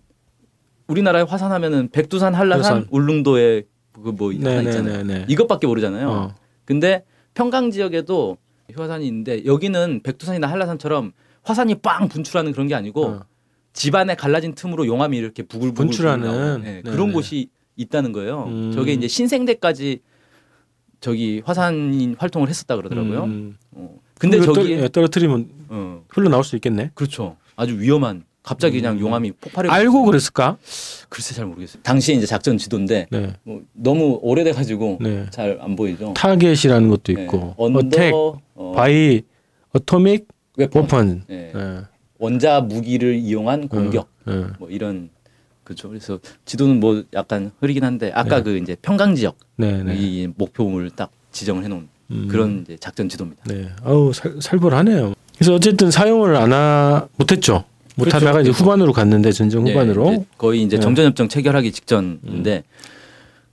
우리나라에 0.86 1.22
화산하면은 1.22 1.88
백두산, 1.90 2.34
한라산. 2.34 2.86
울릉도에 2.90 3.64
그뭐 3.92 4.32
하나 4.34 4.62
있잖아요. 4.62 5.02
네네네네. 5.02 5.26
이것밖에 5.28 5.66
모르잖아요. 5.66 6.08
어. 6.08 6.34
근데 6.64 7.04
평강 7.34 7.70
지역에도 7.70 8.36
화산이 8.74 9.06
있는데 9.06 9.44
여기는 9.44 10.00
백두산이나 10.02 10.46
한라산처럼 10.46 11.12
화산이 11.42 11.76
빵 11.76 12.08
분출하는 12.08 12.52
그런 12.52 12.68
게 12.68 12.74
아니고 12.74 13.06
어. 13.06 13.24
지반에 13.72 14.14
갈라진 14.14 14.54
틈으로 14.54 14.86
용암이 14.86 15.16
이렇게 15.16 15.42
부글부글 15.42 15.86
분출하는. 15.86 16.26
나오는, 16.26 16.62
네, 16.62 16.82
그런 16.82 16.98
네네. 16.98 17.12
곳이 17.12 17.48
있다는 17.76 18.12
거예요. 18.12 18.44
음. 18.48 18.72
저게 18.74 18.92
이제 18.92 19.06
신생대까지 19.06 20.00
저기 21.00 21.42
화산인 21.44 22.16
활동을 22.18 22.48
했었다 22.48 22.76
그러더라고요. 22.76 23.24
음. 23.24 23.56
어. 23.72 23.96
근데 24.18 24.40
저기 24.40 24.54
떨, 24.54 24.70
예, 24.70 24.88
떨어뜨리면 24.88 25.48
어, 25.68 26.04
흘러 26.08 26.28
나올 26.28 26.42
수 26.42 26.56
있겠네. 26.56 26.90
그렇죠. 26.94 27.36
아주 27.54 27.78
위험한 27.78 28.24
갑자기 28.42 28.80
그냥 28.80 28.96
음. 28.96 29.00
용암이 29.00 29.32
폭발해. 29.32 29.68
알고 29.70 30.04
그랬을까? 30.04 30.56
글쎄 31.08 31.34
잘 31.34 31.46
모르겠어요. 31.46 31.82
당시 31.84 32.16
이제 32.16 32.26
작전 32.26 32.58
지도인데 32.58 33.06
네. 33.10 33.34
뭐 33.44 33.62
너무 33.74 34.18
오래돼 34.22 34.52
가지고 34.52 34.98
네. 35.00 35.26
잘안 35.30 35.76
보이죠. 35.76 36.14
target이라는 36.14 36.88
것도 36.88 37.12
네. 37.12 37.22
있고, 37.22 37.54
under 37.56 37.78
attack, 37.78 38.12
어, 38.14 38.72
by, 38.74 39.22
어토믹, 39.72 40.26
웨폰, 40.56 40.82
워펀. 40.82 41.22
네. 41.28 41.52
네. 41.54 41.80
원자 42.18 42.60
무기를 42.60 43.14
이용한 43.14 43.68
공격 43.68 44.08
네. 44.26 44.44
뭐 44.58 44.68
이런 44.70 45.10
그렇죠. 45.64 45.88
그래서 45.88 46.18
지도는 46.44 46.80
뭐 46.80 47.04
약간 47.14 47.52
흐리긴 47.60 47.84
한데 47.84 48.10
아까 48.14 48.38
네. 48.38 48.42
그 48.42 48.56
이제 48.58 48.76
평강 48.80 49.14
지역 49.14 49.36
네. 49.56 49.82
네. 49.82 49.94
이 49.96 50.28
목표물을 50.36 50.90
딱 50.90 51.10
지정을 51.32 51.64
해놓은 51.64 51.88
음. 52.10 52.28
그런 52.30 52.62
이제 52.62 52.76
작전 52.80 53.08
지도입니다. 53.08 53.44
네. 53.46 53.68
아우 53.84 54.12
살, 54.12 54.36
살벌하네요. 54.40 55.14
그래서 55.36 55.54
어쨌든 55.54 55.90
사용을 55.90 56.34
안 56.36 56.52
하, 56.52 57.06
못했죠. 57.16 57.64
못하다가 57.96 58.32
그렇죠. 58.32 58.50
이제 58.50 58.58
후반으로 58.62 58.92
갔는데 58.92 59.30
전쟁 59.32 59.66
예, 59.68 59.72
후반으로. 59.72 60.12
이제 60.12 60.24
거의 60.38 60.62
이제 60.62 60.76
네. 60.76 60.80
음. 60.80 60.82
정전협정 60.82 61.28
체결하기 61.28 61.70
직전인데 61.72 62.64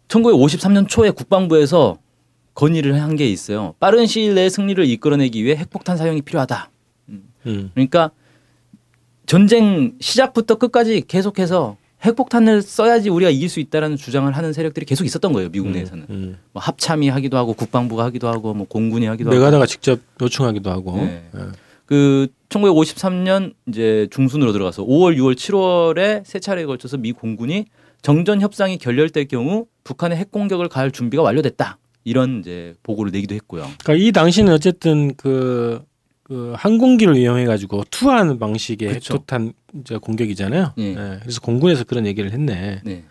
1953년 0.08 0.88
초에 0.88 1.10
국방부에서 1.12 1.98
건의를 2.54 3.02
한 3.02 3.16
게 3.18 3.28
있어요. 3.28 3.74
빠른 3.80 4.06
시일 4.08 4.34
내에 4.36 4.50
승리를 4.50 4.84
이끌어내기 4.86 5.44
위해 5.44 5.56
핵폭탄 5.58 5.98
사용이 5.98 6.22
필요하다. 6.22 6.70
음. 7.10 7.70
그러니까 7.74 8.12
전쟁 9.26 9.94
시작부터 10.00 10.56
끝까지 10.56 11.04
계속해서 11.08 11.78
핵폭탄을 12.04 12.62
써야지 12.62 13.10
우리가 13.10 13.32
이길 13.32 13.50
수 13.50 13.60
있다라는 13.60 13.98
주장을 13.98 14.32
하는 14.32 14.54
세력들이 14.54 14.86
계속 14.86 15.06
있었던 15.06 15.34
거예요. 15.34 15.50
미국 15.50 15.70
내에서는 15.70 16.06
음. 16.10 16.38
뭐 16.52 16.62
합참이 16.62 17.10
하기도 17.10 17.38
하고 17.38 17.54
국방부가 17.54 18.04
하기도 18.06 18.28
하고 18.28 18.54
뭐 18.54 18.68
공군이 18.68 19.08
하기도 19.08 19.30
하고. 19.30 19.38
메가다가 19.38 19.66
직접 19.66 20.00
요청하기도 20.22 20.70
하고. 20.70 20.98
네. 20.98 21.24
예. 21.36 21.40
그 21.86 22.28
1953년 22.50 23.54
이제 23.68 24.08
중순으로 24.12 24.52
들어가서 24.52 24.84
5월, 24.84 25.18
6월, 25.18 25.36
7월에 25.36 26.24
세 26.26 26.40
차례에 26.40 26.66
걸쳐서 26.66 26.98
미 26.98 27.12
공군이 27.12 27.66
정전 28.02 28.42
협상이 28.42 28.78
결렬될 28.78 29.28
경우 29.28 29.66
북한의 29.84 30.18
핵 30.18 30.32
공격을 30.32 30.70
가할 30.70 30.92
준비가 30.92 31.24
완료됐다. 31.24 31.78
이런 32.04 32.40
이제 32.40 32.76
보고를 32.84 33.12
내기도 33.12 33.34
했고요. 33.34 33.64
그러니까 33.84 33.96
이 33.96 34.12
당시는 34.12 34.54
어쨌든 34.54 35.16
그, 35.16 35.82
그 36.26 36.54
항공기를 36.58 37.18
이용해 37.18 37.46
가지고 37.46 37.84
투하하는 37.92 38.40
방식의 38.40 38.94
그쵸. 38.94 39.14
핵폭탄 39.14 39.54
이제 39.80 39.98
공격이잖아요. 39.98 40.74
예. 40.80 40.84
예. 40.84 41.20
그래서 41.22 41.40
공군에서 41.40 41.84
그런 41.84 42.08
얘기를 42.08 42.32
했네. 42.32 42.82
네. 42.84 43.04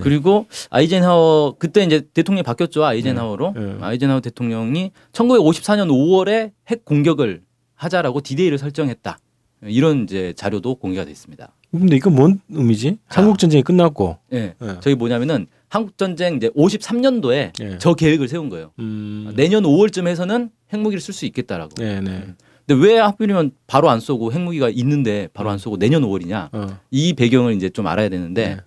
그리고 0.00 0.46
아이젠하워 0.70 1.56
그때 1.58 1.84
이제 1.84 2.00
대통령이 2.12 2.42
바뀌었죠 2.42 2.84
아이젠하워로 2.84 3.52
네. 3.54 3.60
네. 3.60 3.76
아이젠하워 3.80 4.20
대통령이 4.20 4.92
1954년 5.12 5.88
5월에 5.88 6.52
핵 6.68 6.84
공격을 6.84 7.42
하자라고 7.74 8.22
디데이를 8.22 8.58
설정했다 8.58 9.18
이런 9.62 10.04
이제 10.04 10.32
자료도 10.36 10.76
공개가 10.76 11.04
돼 11.04 11.12
있습니다. 11.12 11.52
근데 11.70 11.96
이거 11.96 12.10
뭔 12.10 12.40
의미지? 12.48 12.98
자. 13.08 13.20
한국 13.20 13.38
전쟁이 13.38 13.62
끝났고. 13.62 14.18
예, 14.32 14.54
예. 14.60 14.76
저기 14.80 14.96
뭐냐면은 14.96 15.46
한국 15.68 15.96
전쟁 15.96 16.36
이제 16.36 16.48
53년도에 16.48 17.52
예. 17.62 17.78
저 17.78 17.94
계획을 17.94 18.26
세운 18.26 18.48
거예요. 18.48 18.72
음. 18.80 19.32
내년 19.36 19.62
5월쯤에서는 19.62 20.50
핵무기를 20.72 21.00
쓸 21.00 21.14
수 21.14 21.26
있겠다라고. 21.26 21.74
네, 21.76 22.00
네. 22.00 22.34
근데 22.66 22.86
왜 22.86 22.98
하필이면 22.98 23.52
바로 23.66 23.90
안 23.90 24.00
쏘고 24.00 24.32
핵무기가 24.32 24.68
있는데 24.70 25.28
바로 25.34 25.50
안 25.50 25.58
쏘고 25.58 25.78
내년 25.78 26.02
5월이냐? 26.02 26.48
어. 26.52 26.78
이 26.90 27.14
배경을 27.14 27.54
이제 27.54 27.68
좀 27.68 27.86
알아야 27.86 28.08
되는데 28.08 28.56
네. 28.56 28.60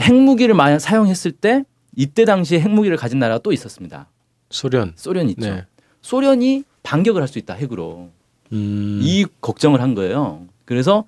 핵무기를 0.00 0.54
만약 0.54 0.78
사용했을 0.78 1.32
때 1.32 1.64
이때 1.96 2.24
당시에 2.24 2.60
핵무기를 2.60 2.96
가진 2.96 3.18
나라가 3.18 3.38
또 3.40 3.52
있었습니다. 3.52 4.08
소련. 4.50 4.92
소련이 4.96 5.32
있죠. 5.32 5.48
네. 5.54 5.64
소련이 6.02 6.64
반격을 6.82 7.20
할 7.20 7.28
수 7.28 7.38
있다 7.38 7.54
핵으로 7.54 8.10
음. 8.52 9.00
이 9.02 9.26
걱정을 9.40 9.80
한 9.80 9.94
거예요. 9.94 10.46
그래서 10.64 11.04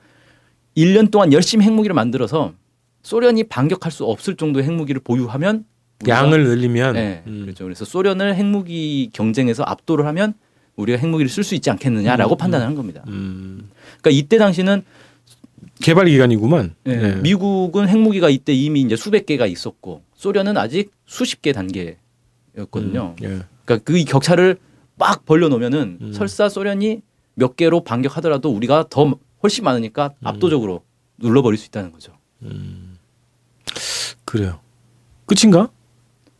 1년 0.77 1.11
동안 1.11 1.33
열심히 1.33 1.65
핵무기를 1.65 1.95
만들어서 1.95 2.53
소련이 3.03 3.45
반격할 3.45 3.91
수 3.91 4.05
없을 4.05 4.37
정도의 4.37 4.65
핵무기를 4.67 5.01
보유하면 5.03 5.65
양을 6.09 6.45
늘리면 6.45 6.95
네, 6.95 7.23
음. 7.27 7.43
그렇죠. 7.43 7.65
그래서 7.65 7.85
소련을 7.85 8.35
핵무기 8.35 9.11
경쟁에서 9.13 9.63
압도를 9.65 10.07
하면 10.07 10.35
우리가 10.77 10.99
핵무기를 10.99 11.29
쓸 11.29 11.45
수 11.45 11.55
있지 11.55 11.71
않겠느냐라고 11.71 12.35
음, 12.35 12.39
판단을 12.39 12.67
한 12.67 12.75
겁니다. 12.75 13.05
음. 13.09 13.71
그러니까 14.01 14.11
이때 14.11 14.39
당시는 14.39 14.83
개발 15.81 16.07
기간이구만. 16.07 16.75
예, 16.87 16.97
네. 16.97 17.15
미국은 17.17 17.89
핵무기가 17.89 18.31
이때 18.31 18.53
이미 18.53 18.81
이제 18.81 18.97
수백 18.97 19.27
개가 19.27 19.47
있었고 19.47 20.03
소련은 20.15 20.57
아직 20.57 20.91
수십 21.07 21.43
개 21.43 21.53
단계였거든요. 21.53 23.15
음, 23.21 23.25
예. 23.25 23.41
그러니까 23.65 23.85
그 23.85 24.03
격차를 24.05 24.59
막 24.97 25.25
벌려 25.27 25.49
놓으면은 25.49 25.99
음. 26.01 26.13
설사 26.13 26.49
소련이 26.49 27.03
몇 27.35 27.57
개로 27.57 27.83
반격하더라도 27.83 28.51
우리가 28.51 28.87
더 28.89 29.15
훨씬 29.43 29.65
많으니까 29.65 30.13
음. 30.21 30.27
압도적으로 30.27 30.83
눌러버릴 31.19 31.59
수 31.59 31.67
있다는 31.67 31.93
거죠. 31.93 32.13
그래요. 34.25 34.61
끝인가? 35.27 35.71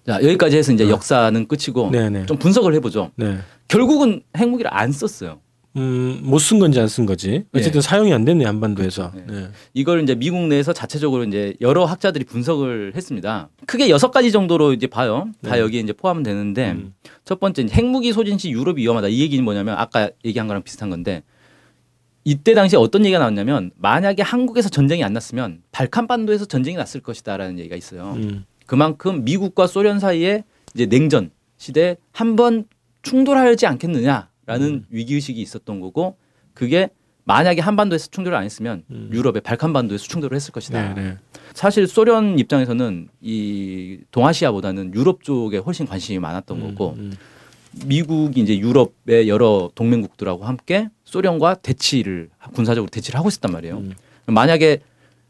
자 0.07 0.23
여기까지 0.23 0.57
해서 0.57 0.73
이제 0.73 0.85
네. 0.85 0.91
역사는 0.91 1.47
끝이고 1.47 1.91
네네. 1.91 2.27
좀 2.27 2.37
분석을 2.37 2.75
해보죠. 2.75 3.13
네. 3.17 3.39
결국은 3.69 4.23
핵무기를 4.37 4.73
안 4.73 4.91
썼어요. 4.93 5.41
음, 5.75 6.21
못 6.23 6.39
쓴 6.41 6.59
건지 6.59 6.79
안 6.81 6.87
쓴 6.89 7.07
거지. 7.07 7.45
어쨌든 7.55 7.81
사용이 7.81 8.13
안 8.13 8.25
됐네 8.27 8.45
한반도에서. 8.45 9.13
그렇죠. 9.13 9.33
네. 9.33 9.49
이걸 9.73 10.03
이제 10.03 10.15
미국 10.15 10.47
내에서 10.49 10.73
자체적으로 10.75 11.25
이제 11.25 11.55
여러 11.63 11.85
학자들이 11.87 12.25
분석을 12.25 12.93
했습니다. 12.95 13.49
크게 13.67 13.89
여섯 13.89 14.11
가지 14.11 14.33
정도로 14.33 14.73
이제 14.75 14.87
봐요. 14.87 15.29
다 15.43 15.53
네. 15.55 15.61
여기에 15.61 15.81
이제 15.81 15.93
포함되는데 15.95 16.73
음. 16.73 16.95
첫 17.25 17.41
번째 17.41 17.67
핵무기 17.71 18.13
소진 18.13 18.37
시 18.39 18.51
유럽이 18.51 18.83
위험하다. 18.83 19.09
이 19.09 19.21
얘기는 19.21 19.43
뭐냐면 19.43 19.77
아까 19.79 20.11
얘기한 20.25 20.47
거랑 20.47 20.63
비슷한 20.63 20.91
건데 20.91 21.23
이때 22.25 22.55
당시에 22.55 22.79
어떤 22.79 23.05
얘기가 23.05 23.19
나왔냐면 23.19 23.71
만약에 23.77 24.23
한국에서 24.23 24.69
전쟁이 24.69 25.03
안 25.03 25.13
났으면 25.13 25.63
발칸반도에서 25.73 26.45
전쟁이 26.45 26.77
났을 26.77 27.01
것이다라는 27.01 27.59
얘기가 27.59 27.77
있어요. 27.77 28.13
음. 28.17 28.45
그만큼 28.67 29.25
미국과 29.25 29.67
소련 29.67 29.99
사이에 30.01 30.45
이제 30.75 30.87
냉전 30.87 31.31
시대 31.57 31.97
한 32.13 32.37
번 32.37 32.65
충돌하지 33.03 33.67
않겠느냐라는 33.67 34.29
음. 34.61 34.87
위기 34.91 35.15
의식이 35.15 35.41
있었던 35.43 35.81
거고 35.81 36.17
그게 36.55 36.89
만약에 37.25 37.61
한반도에서 37.61 38.09
충돌을 38.11 38.37
안 38.37 38.45
했으면 38.45 38.85
음. 38.91 39.09
유럽의 39.13 39.43
발칸반도에서 39.43 40.05
충돌을 40.05 40.35
했을 40.35 40.53
것이다. 40.53 40.95
네, 40.95 41.03
네. 41.03 41.19
사실 41.55 41.87
소련 41.87 42.39
입장에서는 42.39 43.09
이 43.21 43.99
동아시아보다는 44.11 44.95
유럽 44.95 45.23
쪽에 45.23 45.59
훨씬 45.59 45.87
관심이 45.87 46.19
많았던 46.19 46.61
거고 46.61 46.95
음, 46.99 47.13
미국이 47.87 48.41
이제 48.41 48.59
유럽의 48.59 49.29
여러 49.29 49.71
동맹국들하고 49.75 50.45
함께 50.45 50.89
소련과 51.05 51.55
대치를 51.57 52.31
군사적으로 52.55 52.89
대치를 52.91 53.19
하고 53.19 53.29
있었단 53.29 53.53
말이에요. 53.53 53.79
음. 53.79 53.95
만약에 54.27 54.81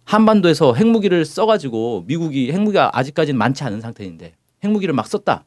한반도에서 0.05 0.75
핵무기를 0.75 1.25
써가지고 1.25 2.05
미국이 2.07 2.53
핵무기가 2.53 2.91
아직까지는 2.97 3.39
많지 3.39 3.65
않은 3.65 3.81
상태인데 3.81 4.35
핵무기를 4.65 4.95
막 4.95 5.07
썼다. 5.07 5.45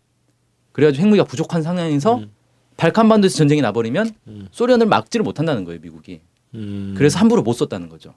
그래가지고 0.72 1.02
핵무기가 1.04 1.26
부족한 1.26 1.62
상황에서 1.62 2.18
음. 2.18 2.32
발칸반도에서 2.78 3.38
전쟁이 3.38 3.62
나버리면 3.62 4.12
음. 4.28 4.48
소련을 4.52 4.86
막지를 4.88 5.24
못한다는 5.24 5.64
거예요, 5.64 5.80
미국이. 5.82 6.22
음. 6.56 6.94
그래서 6.98 7.20
함부로 7.20 7.42
못 7.42 7.54
썼다는 7.54 7.90
거죠. 7.90 8.14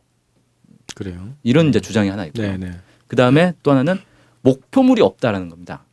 그래요. 0.95 1.35
이런 1.43 1.69
이제 1.69 1.81
주장이 1.81 2.09
하나 2.09 2.27
있고요. 2.27 2.51
네, 2.53 2.57
네. 2.57 2.73
그 3.07 3.15
다음에 3.17 3.53
또 3.63 3.71
하나는 3.71 4.01
목표물이 4.43 5.03
없다라는 5.03 5.49
겁니다. 5.49 5.85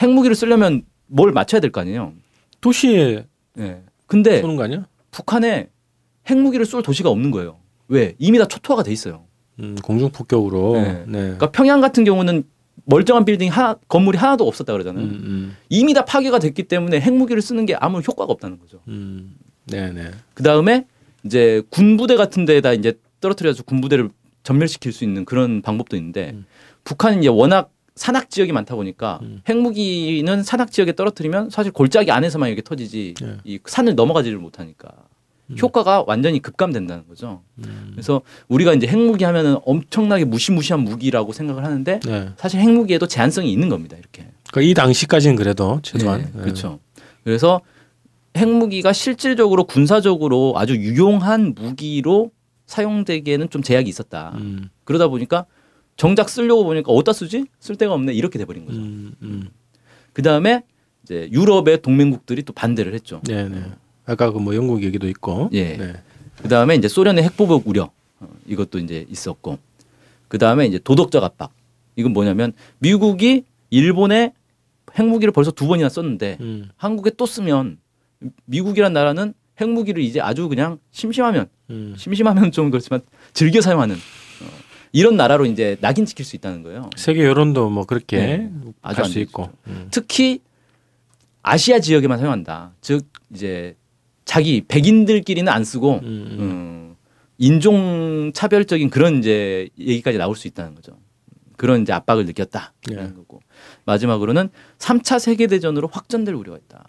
핵무기를 0.00 0.36
쓰려면 0.36 0.84
뭘 1.06 1.32
맞춰야 1.32 1.60
될 1.60 1.70
거 1.72 1.80
아니에요. 1.80 2.12
도시에 2.60 3.26
예. 3.58 3.82
근데? 4.06 4.40
북한에 5.10 5.68
핵무기를 6.28 6.66
쏠 6.66 6.82
도시가 6.82 7.08
없는 7.08 7.30
거예요. 7.30 7.58
왜? 7.88 8.14
이미 8.18 8.38
다 8.38 8.46
초토화가 8.46 8.84
돼 8.84 8.92
있어요. 8.92 9.24
음, 9.60 9.76
공중 9.82 10.10
폭격으로. 10.10 10.72
네. 10.74 11.04
네. 11.06 11.18
그러니까 11.20 11.50
평양 11.50 11.80
같은 11.80 12.04
경우는 12.04 12.44
멀쩡한 12.84 13.24
빌딩 13.24 13.50
하나, 13.50 13.76
건물이 13.88 14.18
하나도 14.18 14.46
없었다 14.46 14.72
그러잖아요. 14.72 15.04
음, 15.04 15.10
음, 15.10 15.56
이미 15.68 15.94
다 15.94 16.04
파괴가 16.04 16.38
됐기 16.38 16.64
때문에 16.64 17.00
핵무기를 17.00 17.42
쓰는 17.42 17.66
게 17.66 17.74
아무 17.74 18.00
효과가 18.00 18.32
없다는 18.32 18.58
거죠. 18.58 18.80
음. 18.88 19.34
네, 19.66 19.92
네. 19.92 20.10
그 20.34 20.42
다음에 20.42 20.86
이제 21.24 21.62
군부대 21.70 22.16
같은 22.16 22.44
데에다 22.44 22.72
이제 22.72 22.94
떨어뜨려서 23.20 23.62
군부대를 23.62 24.08
전멸시킬 24.42 24.92
수 24.92 25.04
있는 25.04 25.24
그런 25.24 25.62
방법도 25.62 25.96
있는데 25.96 26.30
음. 26.34 26.46
북한은 26.84 27.20
이제 27.20 27.28
워낙 27.28 27.70
산악 27.94 28.30
지역이 28.30 28.52
많다 28.52 28.74
보니까 28.74 29.18
음. 29.22 29.42
핵무기는 29.48 30.42
산악 30.42 30.72
지역에 30.72 30.94
떨어뜨리면 30.94 31.50
사실 31.50 31.70
골짜기 31.70 32.10
안에서만 32.10 32.48
이렇게 32.48 32.62
터지지 32.62 33.14
네. 33.20 33.36
이 33.44 33.58
산을 33.64 33.94
넘어가지를 33.94 34.38
못하니까 34.38 34.88
음. 34.88 35.19
효과가 35.60 36.04
완전히 36.06 36.40
급감된다는 36.40 37.06
거죠. 37.08 37.42
음. 37.58 37.90
그래서 37.92 38.22
우리가 38.48 38.74
이제 38.74 38.86
핵무기 38.86 39.24
하면은 39.24 39.56
엄청나게 39.64 40.24
무시무시한 40.24 40.80
무기라고 40.80 41.32
생각을 41.32 41.64
하는데 41.64 42.00
네. 42.00 42.28
사실 42.36 42.60
핵무기에도 42.60 43.06
제한성이 43.06 43.52
있는 43.52 43.68
겁니다. 43.68 43.96
이렇게. 43.96 44.26
그러니까 44.50 44.70
이 44.70 44.74
당시까지는 44.74 45.36
그래도 45.36 45.80
최소한. 45.82 46.30
네, 46.34 46.42
그렇죠. 46.42 46.78
그래서 47.24 47.60
핵무기가 48.36 48.92
실질적으로 48.92 49.64
군사적으로 49.64 50.54
아주 50.56 50.76
유용한 50.76 51.54
무기로 51.54 52.30
사용되기에는 52.66 53.50
좀 53.50 53.62
제약이 53.62 53.88
있었다. 53.88 54.32
음, 54.36 54.70
그러다 54.84 55.08
보니까 55.08 55.46
정작 55.96 56.28
쓰려고 56.28 56.64
보니까 56.64 56.92
어디다 56.92 57.12
쓰지? 57.12 57.46
쓸 57.58 57.76
데가 57.76 57.92
없네. 57.92 58.12
이렇게 58.14 58.38
돼버린 58.38 58.64
거죠. 58.64 58.78
음, 58.78 59.12
음. 59.22 59.48
그 60.12 60.22
다음에 60.22 60.62
이제 61.02 61.28
유럽의 61.32 61.82
동맹국들이 61.82 62.42
또 62.44 62.52
반대를 62.52 62.94
했죠. 62.94 63.20
네, 63.26 63.48
네. 63.48 63.62
아까 64.06 64.30
그 64.32 64.38
뭐 64.38 64.54
영국 64.54 64.82
얘기도 64.82 65.08
있고. 65.08 65.50
예. 65.52 65.76
네. 65.76 65.92
그 66.42 66.48
다음에 66.48 66.74
이제 66.74 66.88
소련의 66.88 67.22
핵보복 67.24 67.68
우려 67.68 67.90
어, 68.20 68.28
이것도 68.46 68.78
이제 68.78 69.06
있었고 69.10 69.58
그 70.28 70.38
다음에 70.38 70.66
이제 70.66 70.78
도덕적 70.78 71.22
압박 71.22 71.52
이건 71.96 72.12
뭐냐면 72.12 72.52
미국이 72.78 73.44
일본에 73.68 74.32
핵무기를 74.98 75.32
벌써 75.32 75.50
두 75.50 75.66
번이나 75.66 75.88
썼는데 75.88 76.38
음, 76.40 76.70
한국에 76.76 77.10
또 77.16 77.26
쓰면 77.26 77.78
미국이란 78.46 78.92
나라는 78.92 79.34
핵무기를 79.60 80.02
이제 80.02 80.20
아주 80.20 80.48
그냥 80.48 80.78
심심하면 80.90 81.48
음. 81.68 81.94
심심하면 81.96 82.50
좀 82.52 82.70
그렇지만 82.70 83.00
즐겨 83.34 83.60
사용하는 83.60 83.94
어, 83.96 84.46
이런 84.92 85.16
나라로 85.16 85.44
이제 85.44 85.76
낙인 85.80 86.06
찍힐 86.06 86.24
수 86.24 86.34
있다는 86.36 86.62
거예요. 86.62 86.88
세계 86.96 87.24
여론도 87.24 87.68
뭐 87.70 87.84
그렇게 87.84 88.16
네. 88.16 88.50
아주 88.80 88.96
갈안수 88.96 89.10
좋죠. 89.14 89.20
있고. 89.20 89.50
음. 89.66 89.88
특히 89.90 90.40
아시아 91.42 91.80
지역에만 91.80 92.18
사용한다. 92.18 92.72
즉 92.80 93.06
이제 93.32 93.76
자기 94.30 94.62
백인들끼리는 94.68 95.52
안 95.52 95.64
쓰고 95.64 95.94
음, 95.94 96.04
음. 96.04 96.36
음, 96.38 96.96
인종 97.38 98.30
차별적인 98.32 98.88
그런 98.88 99.18
이제 99.18 99.68
얘기까지 99.76 100.18
나올 100.18 100.36
수 100.36 100.46
있다는 100.46 100.76
거죠. 100.76 100.96
그런 101.56 101.82
이제 101.82 101.92
압박을 101.92 102.26
느꼈다. 102.26 102.72
네. 102.86 102.94
라는 102.94 103.16
거고. 103.16 103.40
마지막으로는 103.86 104.50
3차 104.78 105.18
세계 105.18 105.48
대전으로 105.48 105.88
확전될 105.88 106.32
우려가 106.32 106.58
있다. 106.58 106.84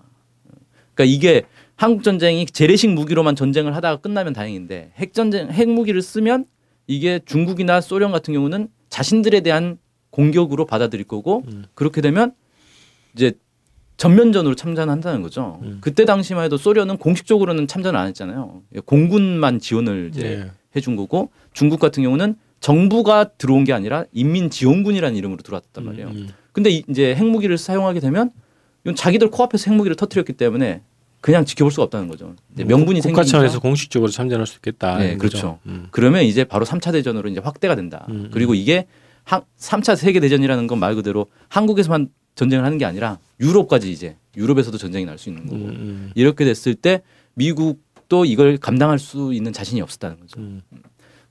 그러니까 0.93 1.15
이게 1.15 1.41
한국 1.75 2.03
전쟁이 2.03 2.45
재래식 2.45 2.91
무기로만 2.91 3.35
전쟁을 3.35 3.75
하다가 3.75 4.01
끝나면 4.01 4.33
다행인데 4.33 4.91
핵 4.97 5.15
전쟁 5.15 5.49
핵 5.49 5.67
무기를 5.67 6.03
쓰면 6.03 6.45
이게 6.85 7.19
중국이나 7.25 7.81
소련 7.81 8.11
같은 8.11 8.35
경우는 8.35 8.67
자신들에 8.89 9.41
대한 9.41 9.79
공격으로 10.11 10.67
받아들일 10.67 11.07
거고 11.07 11.41
음. 11.47 11.65
그렇게 11.73 12.01
되면 12.01 12.35
이제 13.15 13.33
전면전으로 13.97 14.55
참전한다는 14.55 15.21
거죠. 15.21 15.59
음. 15.63 15.77
그때 15.81 16.05
당시만 16.05 16.45
해도 16.45 16.57
소련은 16.57 16.97
공식적으로는 16.97 17.67
참전을 17.67 17.99
안 17.99 18.07
했잖아요. 18.07 18.61
공군만 18.85 19.59
지원을 19.59 20.11
이제 20.13 20.21
네. 20.43 20.51
해준 20.75 20.95
거고 20.95 21.31
중국 21.53 21.79
같은 21.79 22.01
경우는 22.03 22.35
정부가 22.61 23.25
들어온 23.37 23.63
게 23.63 23.73
아니라 23.73 24.05
인민지원군이라는 24.13 25.15
이름으로 25.17 25.41
들어왔단 25.43 25.83
말이에요. 25.83 26.07
음, 26.07 26.13
음. 26.15 26.29
근데 26.51 26.69
이- 26.69 26.83
이제 26.89 27.15
핵무기를 27.15 27.57
사용하게 27.57 27.99
되면 27.99 28.31
이건 28.83 28.95
자기들 28.95 29.29
코앞에서 29.29 29.69
핵무기를 29.71 29.95
터뜨렸기 29.95 30.33
때문에 30.33 30.81
그냥 31.21 31.45
지켜볼 31.45 31.71
수가 31.71 31.83
없다는 31.83 32.07
거죠. 32.07 32.35
이제 32.53 32.63
명분이 32.63 32.99
국가 33.01 33.09
생기니까 33.23 33.23
차원에서 33.25 33.59
공식적으로 33.59 34.09
참전할 34.09 34.47
수 34.47 34.57
있겠다. 34.57 34.97
네. 34.97 35.17
그렇죠. 35.17 35.59
음. 35.67 35.87
그러면 35.91 36.23
이제 36.23 36.43
바로 36.43 36.65
3차 36.65 36.91
대전으로 36.91 37.29
이제 37.29 37.39
확대가 37.39 37.75
된다. 37.75 38.05
음, 38.09 38.15
음. 38.15 38.29
그리고 38.33 38.55
이게 38.55 38.87
한, 39.23 39.41
3차 39.59 39.95
세계 39.95 40.19
대전이라는 40.19 40.65
건 40.65 40.79
말 40.79 40.95
그대로 40.95 41.27
한국에서만 41.49 42.09
전쟁을 42.35 42.63
하는 42.65 42.77
게 42.77 42.85
아니라 42.85 43.17
유럽까지 43.39 43.91
이제 43.91 44.15
유럽에서도 44.37 44.77
전쟁이 44.77 45.05
날 45.05 45.17
수 45.17 45.29
있는 45.29 45.45
거고 45.45 45.55
음, 45.57 45.69
음, 45.69 46.11
이렇게 46.15 46.45
됐을 46.45 46.73
때 46.75 47.01
미국도 47.33 48.25
이걸 48.25 48.57
감당할 48.57 48.99
수 48.99 49.33
있는 49.33 49.51
자신이 49.53 49.81
없었다는 49.81 50.19
거죠. 50.19 50.39
음. 50.39 50.61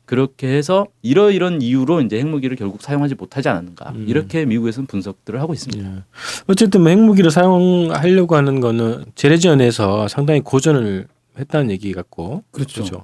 그렇게 0.05 0.49
해서 0.49 0.87
이러이런 1.03 1.63
이유로 1.63 2.01
이제 2.03 2.19
핵무기를 2.19 2.57
결국 2.57 2.83
사용하지 2.83 3.15
못하지 3.15 3.49
않았는가 3.49 3.91
음. 3.95 4.07
이렇게 4.09 4.45
미국에서는 4.45 4.87
분석들을 4.89 5.41
하고 5.41 5.53
있습니다. 5.55 5.89
예. 5.89 6.03
어쨌든 6.49 6.81
뭐 6.83 6.91
핵무기를 6.91 7.31
사용하려고 7.31 8.35
하는 8.35 8.59
거는 8.61 9.05
재래전에서 9.15 10.09
상당히 10.09 10.41
고전을 10.41 11.07
했다는 11.39 11.71
얘기 11.71 11.93
같고 11.93 12.43
그렇죠. 12.51 12.83
그 12.83 12.99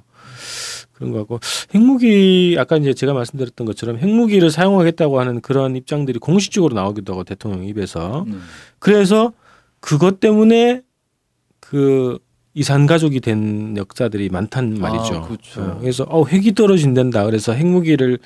런 0.99 1.11
거 1.11 1.19
같고 1.19 1.39
핵무기 1.75 2.55
아까 2.59 2.77
이제 2.77 2.93
제가 2.93 3.13
말씀드렸던 3.13 3.65
것처럼 3.67 3.97
핵무기를 3.97 4.49
사용하겠다고 4.49 5.19
하는 5.19 5.41
그런 5.41 5.75
입장들이 5.75 6.19
공식적으로 6.19 6.73
나오기도 6.75 7.13
하고 7.13 7.23
대통령 7.23 7.63
입에서 7.65 8.23
음. 8.27 8.41
그래서 8.79 9.33
그것 9.79 10.19
때문에 10.19 10.81
그 11.59 12.17
이산 12.53 12.87
가족이 12.87 13.19
된 13.19 13.75
역사들이 13.77 14.29
많단 14.29 14.79
말이죠. 14.79 15.15
아, 15.15 15.21
그렇죠. 15.27 15.61
어, 15.61 15.77
그래서 15.79 16.05
어 16.09 16.25
핵이 16.25 16.55
떨어진단다. 16.55 17.25
그래서 17.25 17.53
핵무기를 17.53 18.17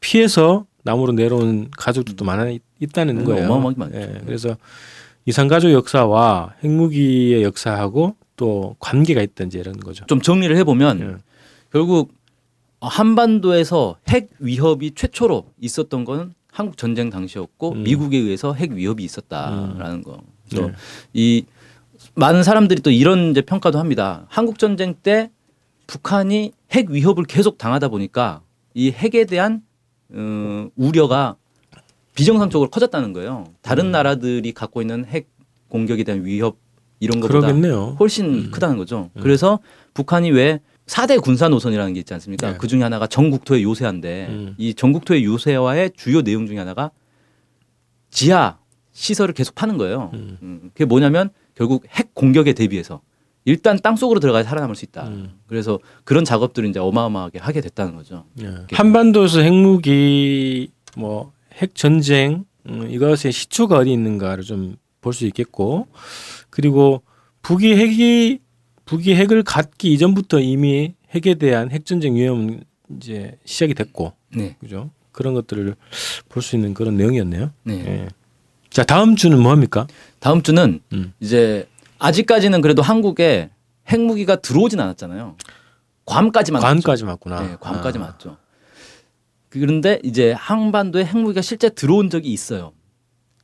피해서 0.00 0.66
남으로 0.84 1.12
내려온 1.12 1.70
가족들도 1.76 2.24
많아 2.24 2.50
있- 2.50 2.62
있다는 2.80 3.20
음, 3.20 3.24
거예요. 3.24 3.46
어마어마하게 3.46 3.78
많죠. 3.78 3.96
예, 3.98 4.20
그래서 4.26 4.56
이산 5.26 5.48
가족 5.48 5.70
역사와 5.72 6.54
핵무기의 6.64 7.42
역사하고 7.44 8.16
또 8.36 8.76
관계가 8.78 9.22
있던지 9.22 9.58
이런 9.58 9.78
거죠. 9.78 10.04
좀 10.06 10.20
정리를 10.20 10.54
해보면 10.58 11.00
예. 11.00 11.29
결국 11.72 12.12
한반도에서 12.80 13.96
핵 14.08 14.30
위협이 14.38 14.92
최초로 14.94 15.46
있었던 15.60 16.04
건 16.04 16.34
한국 16.50 16.76
전쟁 16.76 17.10
당시였고 17.10 17.72
음. 17.72 17.82
미국에 17.82 18.18
의해서 18.18 18.52
핵 18.54 18.72
위협이 18.72 19.04
있었다라는 19.04 20.02
거. 20.02 20.20
또 20.54 20.66
네. 20.68 20.72
이 21.12 21.44
많은 22.14 22.42
사람들이 22.42 22.82
또 22.82 22.90
이런 22.90 23.30
이제 23.30 23.40
평가도 23.40 23.78
합니다. 23.78 24.26
한국 24.28 24.58
전쟁 24.58 24.94
때 24.94 25.30
북한이 25.86 26.52
핵 26.72 26.90
위협을 26.90 27.24
계속 27.24 27.58
당하다 27.58 27.88
보니까 27.88 28.42
이 28.74 28.90
핵에 28.90 29.24
대한 29.26 29.62
어, 30.12 30.68
우려가 30.76 31.36
비정상적으로 32.14 32.70
커졌다는 32.70 33.12
거예요. 33.12 33.44
다른 33.62 33.86
음. 33.86 33.90
나라들이 33.92 34.52
갖고 34.52 34.80
있는 34.80 35.04
핵 35.04 35.28
공격에 35.68 36.02
대한 36.02 36.24
위협 36.24 36.56
이런 36.98 37.20
것보다 37.20 37.40
그러겠네요. 37.40 37.96
훨씬 38.00 38.26
음. 38.26 38.50
크다는 38.50 38.76
거죠. 38.76 39.10
음. 39.14 39.22
그래서 39.22 39.60
북한이 39.94 40.30
왜 40.32 40.60
4대 40.90 41.22
군사 41.22 41.48
노선이라는 41.48 41.94
게 41.94 42.00
있지 42.00 42.12
않습니까? 42.14 42.52
네. 42.52 42.58
그 42.58 42.66
중에 42.66 42.82
하나가 42.82 43.06
전국토의 43.06 43.62
요새화인데 43.62 44.26
음. 44.28 44.54
이 44.58 44.74
전국토의 44.74 45.24
요새화의 45.24 45.92
주요 45.96 46.22
내용 46.22 46.46
중에 46.46 46.58
하나가 46.58 46.90
지하 48.10 48.58
시설을 48.92 49.34
계속 49.34 49.54
파는 49.54 49.78
거예요. 49.78 50.10
음. 50.14 50.38
음, 50.42 50.60
그게 50.74 50.84
뭐냐면 50.84 51.30
결국 51.54 51.84
핵 51.90 52.14
공격에 52.14 52.52
대비해서 52.54 53.00
일단 53.44 53.78
땅 53.82 53.94
속으로 53.96 54.18
들어가야 54.20 54.42
살아남을 54.42 54.74
수 54.74 54.84
있다. 54.84 55.06
음. 55.08 55.38
그래서 55.46 55.78
그런 56.04 56.24
작업들을 56.24 56.68
이제 56.68 56.80
어마어마하게 56.80 57.38
하게 57.38 57.60
됐다는 57.60 57.94
거죠. 57.94 58.24
예. 58.42 58.48
한반도에서 58.72 59.40
핵무기 59.40 60.70
뭐 60.96 61.32
핵 61.60 61.74
전쟁 61.74 62.44
음, 62.68 62.90
이것의 62.90 63.32
시초가 63.32 63.76
어디 63.78 63.92
있는가를 63.92 64.44
좀 64.44 64.76
볼 65.00 65.12
수 65.14 65.26
있겠고 65.26 65.86
그리고 66.50 67.02
북이 67.42 67.74
핵이 67.74 68.38
북이 68.90 69.14
핵을 69.14 69.44
갖기 69.44 69.92
이전부터 69.92 70.40
이미 70.40 70.94
핵에 71.14 71.34
대한 71.36 71.70
핵 71.70 71.86
전쟁 71.86 72.16
위험은 72.16 72.64
이제 72.96 73.38
시작이 73.44 73.72
됐고 73.74 74.14
네, 74.34 74.56
그죠 74.58 74.90
그런 75.12 75.32
것들을 75.34 75.76
볼 76.28 76.42
수 76.42 76.56
있는 76.56 76.74
그런 76.74 76.96
내용이었네요. 76.96 77.52
네. 77.62 77.74
예. 77.86 78.08
자 78.68 78.82
다음 78.82 79.14
주는 79.14 79.40
뭐 79.40 79.52
합니까? 79.52 79.86
다음 80.18 80.42
주는 80.42 80.80
음. 80.92 81.12
이제 81.20 81.68
아직까지는 82.00 82.60
그래도 82.62 82.82
한국에 82.82 83.50
핵무기가 83.88 84.36
들어오진 84.40 84.80
않았잖아요. 84.80 85.36
괌까지만 86.06 86.60
관까지 86.60 87.04
맞구나. 87.04 87.36
왔죠. 87.36 87.48
네, 87.48 87.56
괌까지 87.60 87.98
아. 87.98 88.00
맞죠. 88.00 88.36
그런데 89.50 90.00
이제 90.02 90.32
한반도에 90.32 91.04
핵무기가 91.04 91.42
실제 91.42 91.68
들어온 91.68 92.10
적이 92.10 92.32
있어요. 92.32 92.72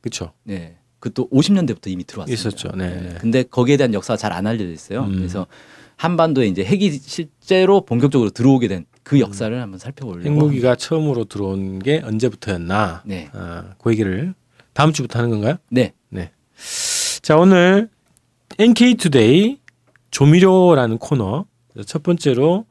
그렇죠. 0.01 0.33
네. 0.43 0.77
그것도 0.99 1.29
50년대부터 1.29 1.87
이미 1.87 2.03
들어왔어요. 2.03 2.33
있었죠. 2.33 2.69
네, 2.75 2.89
네. 2.89 3.15
근데 3.19 3.43
거기에 3.43 3.77
대한 3.77 3.93
역사가 3.93 4.17
잘 4.17 4.33
안 4.33 4.47
알려져 4.47 4.71
있어요. 4.71 5.03
음. 5.03 5.15
그래서 5.15 5.47
한반도에 5.95 6.47
이제 6.47 6.63
핵이 6.63 6.91
실제로 6.91 7.81
본격적으로 7.81 8.29
들어오게 8.29 8.67
된 8.67 8.85
그 9.07 9.21
역사를 9.21 9.61
한번 9.61 9.79
살펴보려고. 9.79 10.19
음. 10.19 10.25
핵무기가 10.35 10.75
처음으로 10.75 11.23
들어온 11.23 11.79
게 11.79 12.01
언제부터였나? 12.03 13.03
네. 13.05 13.29
아, 13.31 13.73
그 13.81 13.91
얘기를 13.91 14.33
다음 14.73 14.91
주부터 14.91 15.19
하는 15.19 15.31
건가요? 15.31 15.55
네. 15.69 15.93
자 17.21 17.37
오늘 17.37 17.89
NK 18.59 18.95
투데이 18.95 19.59
조미료라는 20.11 20.97
코너 20.97 21.45
첫 21.85 22.03
번째로 22.03 22.65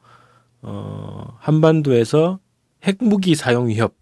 어, 0.60 1.36
한반도에서 1.38 2.38
핵무기 2.84 3.34
사용 3.34 3.68
위협 3.68 3.94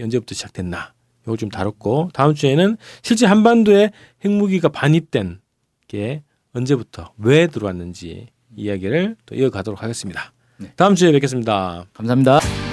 언제부터 0.00 0.34
시작됐나 0.34 0.93
이걸 1.24 1.36
좀 1.36 1.48
다뤘고 1.48 2.10
다음 2.12 2.34
주에는 2.34 2.76
실제 3.02 3.26
한반도에 3.26 3.90
핵무기가 4.24 4.68
반입된 4.68 5.40
게 5.88 6.22
언제부터 6.52 7.12
왜 7.18 7.46
들어왔는지 7.46 8.28
이야기를 8.56 9.16
또 9.26 9.34
이어가도록 9.34 9.82
하겠습니다. 9.82 10.32
네. 10.58 10.70
다음 10.76 10.94
주에 10.94 11.12
뵙겠습니다. 11.12 11.84
감사합니다. 11.92 12.63